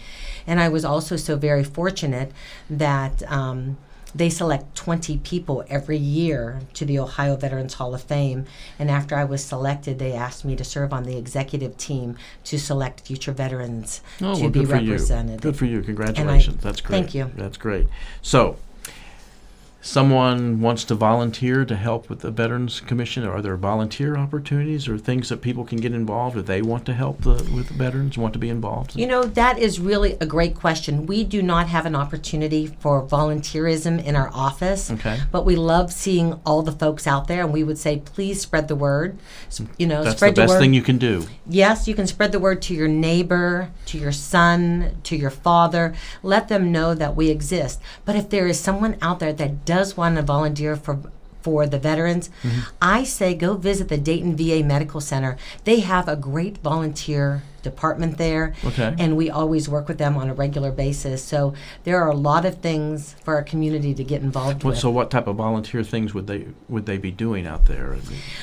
And 0.46 0.58
i 0.60 0.68
was 0.68 0.84
also 0.84 1.16
so 1.16 1.36
very 1.36 1.64
fortunate 1.64 2.32
that 2.68 3.22
um, 3.30 3.76
they 4.14 4.30
select 4.30 4.74
20 4.76 5.18
people 5.18 5.64
every 5.68 5.96
year 5.96 6.60
to 6.74 6.84
the 6.84 6.98
Ohio 6.98 7.36
Veterans 7.36 7.74
Hall 7.74 7.94
of 7.94 8.02
Fame. 8.02 8.46
And 8.78 8.90
after 8.90 9.16
I 9.16 9.24
was 9.24 9.44
selected, 9.44 9.98
they 9.98 10.12
asked 10.12 10.44
me 10.44 10.54
to 10.56 10.64
serve 10.64 10.92
on 10.92 11.02
the 11.04 11.16
executive 11.16 11.76
team 11.76 12.16
to 12.44 12.58
select 12.58 13.00
future 13.00 13.32
veterans 13.32 14.02
Oh, 14.20 14.34
to 14.36 14.40
well, 14.42 14.50
be 14.50 14.60
good 14.60 14.68
for 14.68 14.76
you. 14.76 14.92
represented. 14.92 15.42
Good 15.42 15.56
for 15.56 15.64
you. 15.66 15.82
Congratulations. 15.82 16.62
That's 16.62 16.80
great. 16.80 16.96
thank 17.00 17.14
you. 17.14 17.30
That's 17.36 17.56
great. 17.56 17.88
So, 18.22 18.56
someone 19.84 20.62
wants 20.62 20.82
to 20.82 20.94
volunteer 20.94 21.62
to 21.62 21.76
help 21.76 22.08
with 22.08 22.20
the 22.20 22.30
Veterans 22.30 22.80
Commission. 22.80 23.22
Are 23.26 23.42
there 23.42 23.54
volunteer 23.56 24.16
opportunities 24.16 24.88
or 24.88 24.96
things 24.96 25.28
that 25.28 25.42
people 25.42 25.62
can 25.62 25.78
get 25.78 25.92
involved 25.92 26.38
if 26.38 26.46
they 26.46 26.62
want 26.62 26.86
to 26.86 26.94
help 26.94 27.20
the, 27.20 27.34
with 27.54 27.68
the 27.68 27.74
veterans, 27.74 28.16
want 28.16 28.32
to 28.32 28.38
be 28.38 28.48
involved? 28.48 28.96
You 28.96 29.06
know, 29.06 29.24
that 29.24 29.58
is 29.58 29.78
really 29.78 30.16
a 30.22 30.26
great 30.26 30.54
question. 30.54 31.04
We 31.04 31.22
do 31.22 31.42
not 31.42 31.68
have 31.68 31.84
an 31.84 31.94
opportunity 31.94 32.66
for 32.80 33.06
volunteerism 33.06 34.02
in 34.02 34.16
our 34.16 34.30
office, 34.32 34.90
Okay. 34.90 35.20
but 35.30 35.44
we 35.44 35.54
love 35.54 35.92
seeing 35.92 36.40
all 36.46 36.62
the 36.62 36.72
folks 36.72 37.06
out 37.06 37.28
there, 37.28 37.42
and 37.44 37.52
we 37.52 37.62
would 37.62 37.76
say, 37.78 37.98
please 37.98 38.40
spread 38.40 38.68
the 38.68 38.76
word. 38.76 39.18
You 39.76 39.86
know, 39.86 40.02
That's 40.02 40.16
spread 40.16 40.34
the 40.34 40.42
best 40.42 40.54
word. 40.54 40.60
thing 40.60 40.72
you 40.72 40.82
can 40.82 40.96
do. 40.96 41.26
Yes, 41.46 41.86
you 41.86 41.94
can 41.94 42.06
spread 42.06 42.32
the 42.32 42.38
word 42.40 42.62
to 42.62 42.74
your 42.74 42.88
neighbor, 42.88 43.70
to 43.86 43.98
your 43.98 44.12
son, 44.12 44.96
to 45.02 45.14
your 45.14 45.28
father. 45.30 45.94
Let 46.22 46.48
them 46.48 46.72
know 46.72 46.94
that 46.94 47.14
we 47.14 47.28
exist. 47.28 47.82
But 48.06 48.16
if 48.16 48.30
there 48.30 48.46
is 48.46 48.58
someone 48.58 48.96
out 49.02 49.18
there 49.20 49.34
that 49.34 49.66
does 49.66 49.73
want 49.96 50.16
to 50.16 50.22
volunteer 50.22 50.76
for 50.76 50.98
for 51.42 51.66
the 51.66 51.78
veterans, 51.78 52.30
Mm-hmm. 52.42 52.60
I 52.80 53.04
say 53.04 53.34
go 53.34 53.54
visit 53.58 53.88
the 53.90 53.98
Dayton 53.98 54.34
VA 54.34 54.62
Medical 54.64 54.98
Center. 55.02 55.36
They 55.64 55.80
have 55.80 56.08
a 56.08 56.16
great 56.16 56.56
volunteer 56.58 57.42
department 57.62 58.16
there. 58.16 58.54
Okay. 58.64 58.94
And 58.98 59.14
we 59.14 59.28
always 59.28 59.68
work 59.68 59.86
with 59.86 59.98
them 59.98 60.16
on 60.16 60.30
a 60.30 60.34
regular 60.34 60.72
basis. 60.72 61.22
So 61.22 61.52
there 61.84 62.00
are 62.00 62.08
a 62.10 62.14
lot 62.16 62.46
of 62.46 62.62
things 62.62 63.14
for 63.24 63.34
our 63.34 63.42
community 63.42 63.92
to 63.94 64.02
get 64.04 64.22
involved 64.22 64.64
What, 64.64 64.70
with. 64.72 64.78
so, 64.78 64.88
what 64.90 65.10
type 65.10 65.26
of 65.26 65.36
volunteer 65.36 65.82
things 65.82 66.14
would 66.14 66.26
they 66.26 66.46
would 66.70 66.86
they 66.86 66.96
be 66.96 67.10
doing 67.10 67.46
out 67.46 67.66
there? 67.66 67.94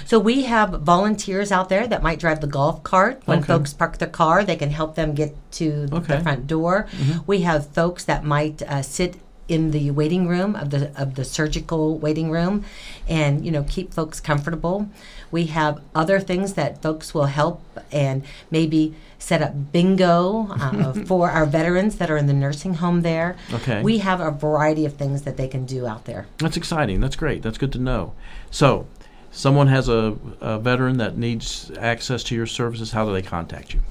So 0.06 0.20
we 0.20 0.44
have 0.44 0.70
volunteers 0.82 1.52
out 1.52 1.70
there 1.70 1.88
that 1.88 2.04
might 2.04 2.20
drive 2.20 2.40
the 2.42 2.48
golf 2.60 2.84
cart. 2.84 3.22
When 3.26 3.40
Okay. 3.40 3.48
folks 3.48 3.74
park 3.74 3.98
their 3.98 4.10
car, 4.10 4.44
they 4.44 4.56
can 4.56 4.70
help 4.70 4.94
them 4.94 5.16
get 5.16 5.36
to 5.54 5.66
Okay. 5.66 5.96
Mm-hmm. 5.96 6.12
the 6.12 6.20
front 6.22 6.46
door. 6.48 6.88
We 7.26 7.42
have 7.42 7.66
folks 7.66 8.04
that 8.06 8.24
might 8.24 8.62
uh, 8.62 8.84
sit 8.84 9.16
in 9.52 9.72
the 9.72 9.92
waiting 9.92 10.30
room 10.30 10.56
of 10.56 10.70
the 10.70 10.92
of 11.00 11.16
the 11.16 11.26
surgical 11.26 11.98
waiting 11.98 12.32
room, 12.32 12.64
and 13.08 13.46
you 13.46 13.52
know 13.52 13.64
keep 13.68 13.94
folks 13.94 14.22
comfortable. 14.22 14.90
We 15.30 15.48
have 15.48 15.82
other 15.94 16.20
things 16.20 16.54
that 16.54 16.82
folks 16.82 17.14
will 17.14 17.26
help 17.26 17.62
and 17.92 18.24
maybe 18.50 18.96
set 19.20 19.42
up 19.42 19.72
bingo 19.72 20.48
uh, 20.50 20.94
for 21.06 21.30
our 21.30 21.46
veterans 21.46 21.98
that 21.98 22.10
are 22.10 22.18
in 22.18 22.28
the 22.28 22.34
nursing 22.34 22.76
home 22.76 23.02
there. 23.02 23.36
Okay. 23.54 23.82
We 23.82 24.00
have 24.00 24.22
a 24.22 24.32
variety 24.32 24.86
of 24.86 24.96
things 24.96 25.24
that 25.24 25.36
they 25.38 25.48
can 25.48 25.66
do 25.66 25.86
out 25.86 26.06
there. 26.06 26.28
That's 26.38 26.58
exciting. 26.58 27.02
That's 27.02 27.18
great. 27.18 27.44
That's 27.44 27.58
good 27.58 27.74
to 27.74 27.80
know. 27.80 28.14
So, 28.50 28.88
someone 29.32 29.68
has 29.68 29.90
a, 29.90 30.18
a 30.40 30.60
veteran 30.60 30.98
that 30.98 31.18
needs 31.18 31.72
access 31.78 32.24
to 32.24 32.36
your 32.36 32.48
services. 32.48 32.92
How 32.92 33.06
do 33.06 33.12
they 33.12 33.22
contact 33.22 33.74
you? 33.74 33.82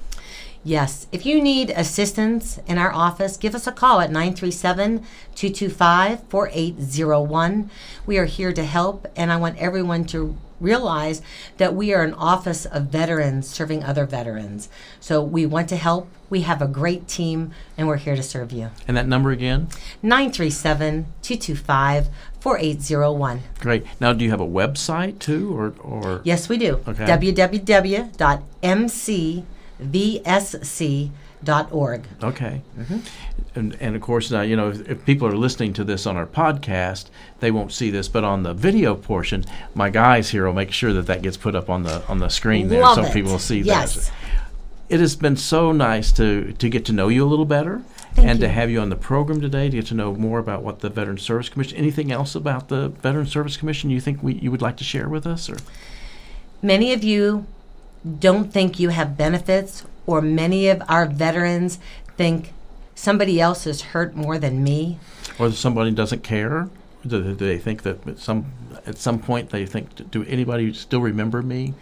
Yes, 0.63 1.07
if 1.11 1.25
you 1.25 1.41
need 1.41 1.71
assistance 1.71 2.59
in 2.67 2.77
our 2.77 2.93
office, 2.93 3.39
give 3.39 3.55
us 3.55 3.67
a 3.67 3.73
call 3.73 4.01
at 4.01 4.11
937 4.11 4.99
225 5.35 6.25
4801. 6.25 7.71
We 8.05 8.19
are 8.19 8.27
here 8.27 8.53
to 8.53 8.65
help, 8.65 9.07
and 9.17 9.33
I 9.33 9.39
want 9.39 9.57
everyone 9.57 10.05
to 10.07 10.37
realize 10.61 11.23
that 11.57 11.75
we 11.75 11.95
are 11.95 12.03
an 12.03 12.13
office 12.13 12.67
of 12.67 12.89
veterans 12.89 13.49
serving 13.49 13.83
other 13.83 14.05
veterans. 14.05 14.69
So 15.01 15.23
we 15.23 15.47
want 15.47 15.71
to 15.71 15.77
help. 15.77 16.09
We 16.29 16.43
have 16.43 16.61
a 16.61 16.69
great 16.69 17.09
team, 17.09 17.53
and 17.79 17.89
we're 17.89 17.97
here 17.97 18.15
to 18.15 18.23
serve 18.23 18.53
you. 18.53 18.71
And 18.87 18.99
that 18.99 19.09
number 19.09 19.31
again? 19.31 19.69
937 20.03 21.07
225 21.23 22.09
4801. 22.39 23.41
Great. 23.61 23.87
Now, 23.99 24.13
do 24.13 24.25
you 24.25 24.31
have 24.31 24.41
a 24.41 24.47
website 24.47 25.19
too, 25.21 25.57
or, 25.57 25.73
or 25.81 26.21
Yes, 26.23 26.51
we 26.51 26.59
do. 26.59 26.81
Okay. 26.87 27.07
www.mcvsc.org. 29.81 32.05
Okay. 32.23 32.63
Mm-hmm. 32.79 32.99
And, 33.55 33.77
and 33.81 33.97
of 33.97 34.03
course, 34.03 34.31
now, 34.31 34.43
you 34.43 34.57
know, 34.57 34.71
if, 34.71 34.89
if 34.89 35.05
people 35.05 35.27
are 35.27 35.37
listening 35.37 35.73
to 35.75 35.85
this 35.85 36.07
on 36.07 36.17
our 36.17 36.27
podcast, 36.27 37.07
they 37.41 37.51
won't 37.51 37.73
see 37.73 37.91
this, 37.91 38.09
but 38.09 38.25
on 38.25 38.43
the 38.43 38.55
video 38.55 38.95
portion, 38.95 39.45
my 39.75 39.91
guys 39.91 40.31
here 40.31 40.47
will 40.47 40.53
make 40.53 40.73
sure 40.73 40.93
that 40.93 41.07
that 41.07 41.23
gets 41.23 41.37
put 41.37 41.55
up 41.57 41.69
on 41.69 41.83
the 41.83 42.07
on 42.07 42.19
the 42.19 42.29
screen 42.29 42.69
there 42.69 42.83
Love 42.83 42.97
so 42.97 43.03
it. 43.05 43.13
people 43.13 43.33
will 43.33 43.39
see 43.39 43.61
Yes. 43.61 44.09
that. 44.09 44.15
It 44.89 45.01
has 45.01 45.17
been 45.17 45.37
so 45.37 45.73
nice 45.73 46.11
to, 46.13 46.53
to 46.55 46.69
get 46.69 46.85
to 46.87 46.93
know 46.93 47.09
you 47.09 47.25
a 47.25 47.29
little 47.29 47.45
better 47.45 47.83
Thank 48.15 48.29
and 48.29 48.41
to 48.41 48.49
have 48.49 48.71
you 48.71 48.81
on 48.81 48.89
the 48.89 48.97
program 48.97 49.41
today 49.41 49.71
to 49.71 49.77
get 49.77 49.87
to 49.87 49.95
know 49.95 50.15
more 50.15 50.41
about 50.41 50.63
what 50.65 50.81
the 50.81 50.89
Veteran 50.91 51.19
Service 51.19 51.49
Commission. 51.49 51.79
Anything 51.79 52.11
else 52.11 52.35
about 52.35 52.69
the 52.69 52.89
Veteran 52.89 53.27
Service 53.27 53.57
Commission 53.57 53.91
you 53.91 54.01
think 54.01 54.21
we, 54.21 54.35
you 54.35 54.51
would 54.51 54.63
like 54.63 54.77
to 54.79 54.85
share 54.85 55.09
with 55.09 55.29
us? 55.29 55.49
Or 55.49 55.59
Many 56.61 56.93
of 56.93 57.05
you 57.05 57.47
don't 58.19 58.53
think 58.53 58.79
you 58.79 58.89
have 58.91 59.17
benefits, 59.17 59.85
or 60.07 60.21
many 60.21 60.69
of 60.69 60.83
our 60.89 61.07
veterans 61.07 61.79
think 62.17 62.53
somebody 62.95 63.41
else 63.41 63.67
is 63.67 63.83
hurt 63.83 64.15
more 64.15 64.39
than 64.39 64.63
me. 64.63 64.99
or 65.39 65.51
somebody 65.53 65.91
doesn't 65.91 66.23
care? 66.23 66.69
Do, 67.07 67.35
they 67.35 67.59
think 67.59 67.83
that 67.83 68.07
at 68.07 68.19
some 68.19 68.47
at 68.87 68.99
some 68.99 69.19
point 69.19 69.51
they 69.51 69.67
think, 69.67 70.11
do 70.11 70.25
anybody 70.25 70.73
still 70.73 71.01
remember 71.01 71.43
me? 71.43 71.75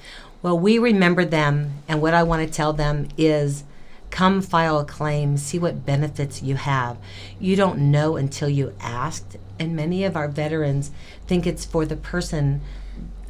Well, 0.43 0.59
we 0.59 0.79
remember 0.79 1.25
them, 1.25 1.83
and 1.89 2.01
what 2.01 2.15
I 2.15 2.23
want 2.23 2.47
to 2.47 2.53
tell 2.53 2.73
them 2.73 3.09
is 3.17 3.65
come 4.11 4.41
file 4.41 4.79
a 4.79 4.85
claim, 4.85 5.37
see 5.37 5.59
what 5.59 5.85
benefits 5.85 6.43
you 6.43 6.55
have. 6.55 6.97
You 7.41 7.57
don't 7.57 7.91
know 7.91 8.17
until 8.17 8.49
you 8.49 8.75
asked, 8.81 9.37
and 9.59 9.75
many 9.75 10.05
of 10.05 10.17
our 10.17 10.29
veterans 10.29 10.91
think 11.27 11.47
it's 11.47 11.65
for 11.65 11.85
the 11.85 11.97
person 11.97 12.61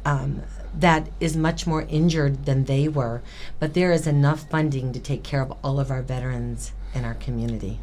um, 0.05 0.43
that 0.77 1.07
is 1.19 1.35
much 1.35 1.65
more 1.65 1.83
injured 1.83 2.45
than 2.45 2.65
they 2.65 2.87
were. 2.87 3.21
But 3.59 3.73
there 3.73 3.91
is 3.91 4.07
enough 4.07 4.49
funding 4.49 4.93
to 4.93 4.99
take 4.99 5.23
care 5.23 5.41
of 5.41 5.53
all 5.63 5.79
of 5.79 5.91
our 5.91 6.01
veterans 6.01 6.71
in 6.93 7.05
our 7.05 7.15
community. 7.15 7.79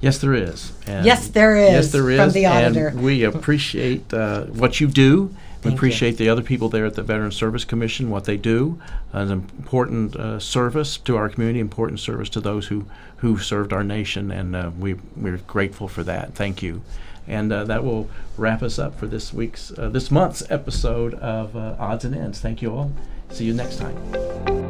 Yes, 0.00 0.18
there 0.18 0.34
is. 0.34 0.72
And 0.86 1.06
Yes, 1.06 1.28
there 1.28 1.56
Yes, 1.56 1.92
there 1.92 2.10
is. 2.10 2.20
from 2.20 2.32
the 2.32 2.46
auditor. 2.46 2.88
And 2.88 3.02
we 3.02 3.22
appreciate 3.24 4.12
uh, 4.12 4.44
what 4.44 4.80
you 4.80 4.86
do. 4.86 5.22
We 5.64 5.70
Thank 5.70 5.72
you. 5.72 5.78
appreciate 5.78 6.18
the 6.18 6.28
other 6.28 6.42
people 6.42 6.68
there 6.68 6.84
at 6.84 6.94
the 6.94 7.02
Veteran 7.02 7.30
Service 7.30 7.64
Commission, 7.64 8.10
what 8.10 8.24
they 8.24 8.36
do. 8.36 8.78
Uh, 9.14 9.20
an 9.20 9.30
important 9.30 10.14
uh, 10.14 10.38
service 10.38 10.98
to 10.98 11.16
our 11.16 11.30
community, 11.30 11.58
important 11.58 12.00
service 12.00 12.28
to 12.30 12.40
those 12.40 12.66
who, 12.66 12.84
who 13.18 13.38
served 13.38 13.72
our 13.72 13.82
nation, 13.82 14.30
and 14.30 14.54
uh, 14.54 14.70
we, 14.78 14.94
we're 15.16 15.38
grateful 15.38 15.88
for 15.88 16.02
that. 16.02 16.34
Thank 16.34 16.62
you. 16.62 16.82
And 17.26 17.52
uh, 17.52 17.64
that 17.64 17.84
will 17.84 18.08
wrap 18.36 18.62
us 18.62 18.78
up 18.78 18.98
for 18.98 19.06
this 19.06 19.32
week's, 19.32 19.76
uh, 19.78 19.88
this 19.88 20.10
month's 20.10 20.42
episode 20.50 21.14
of 21.14 21.56
uh, 21.56 21.76
Auds 21.78 22.04
and 22.04 22.14
Ends. 22.14 22.40
Thank 22.40 22.62
you 22.62 22.74
all. 22.74 22.92
See 23.30 23.44
you 23.44 23.54
next 23.54 23.78
time. 23.78 24.63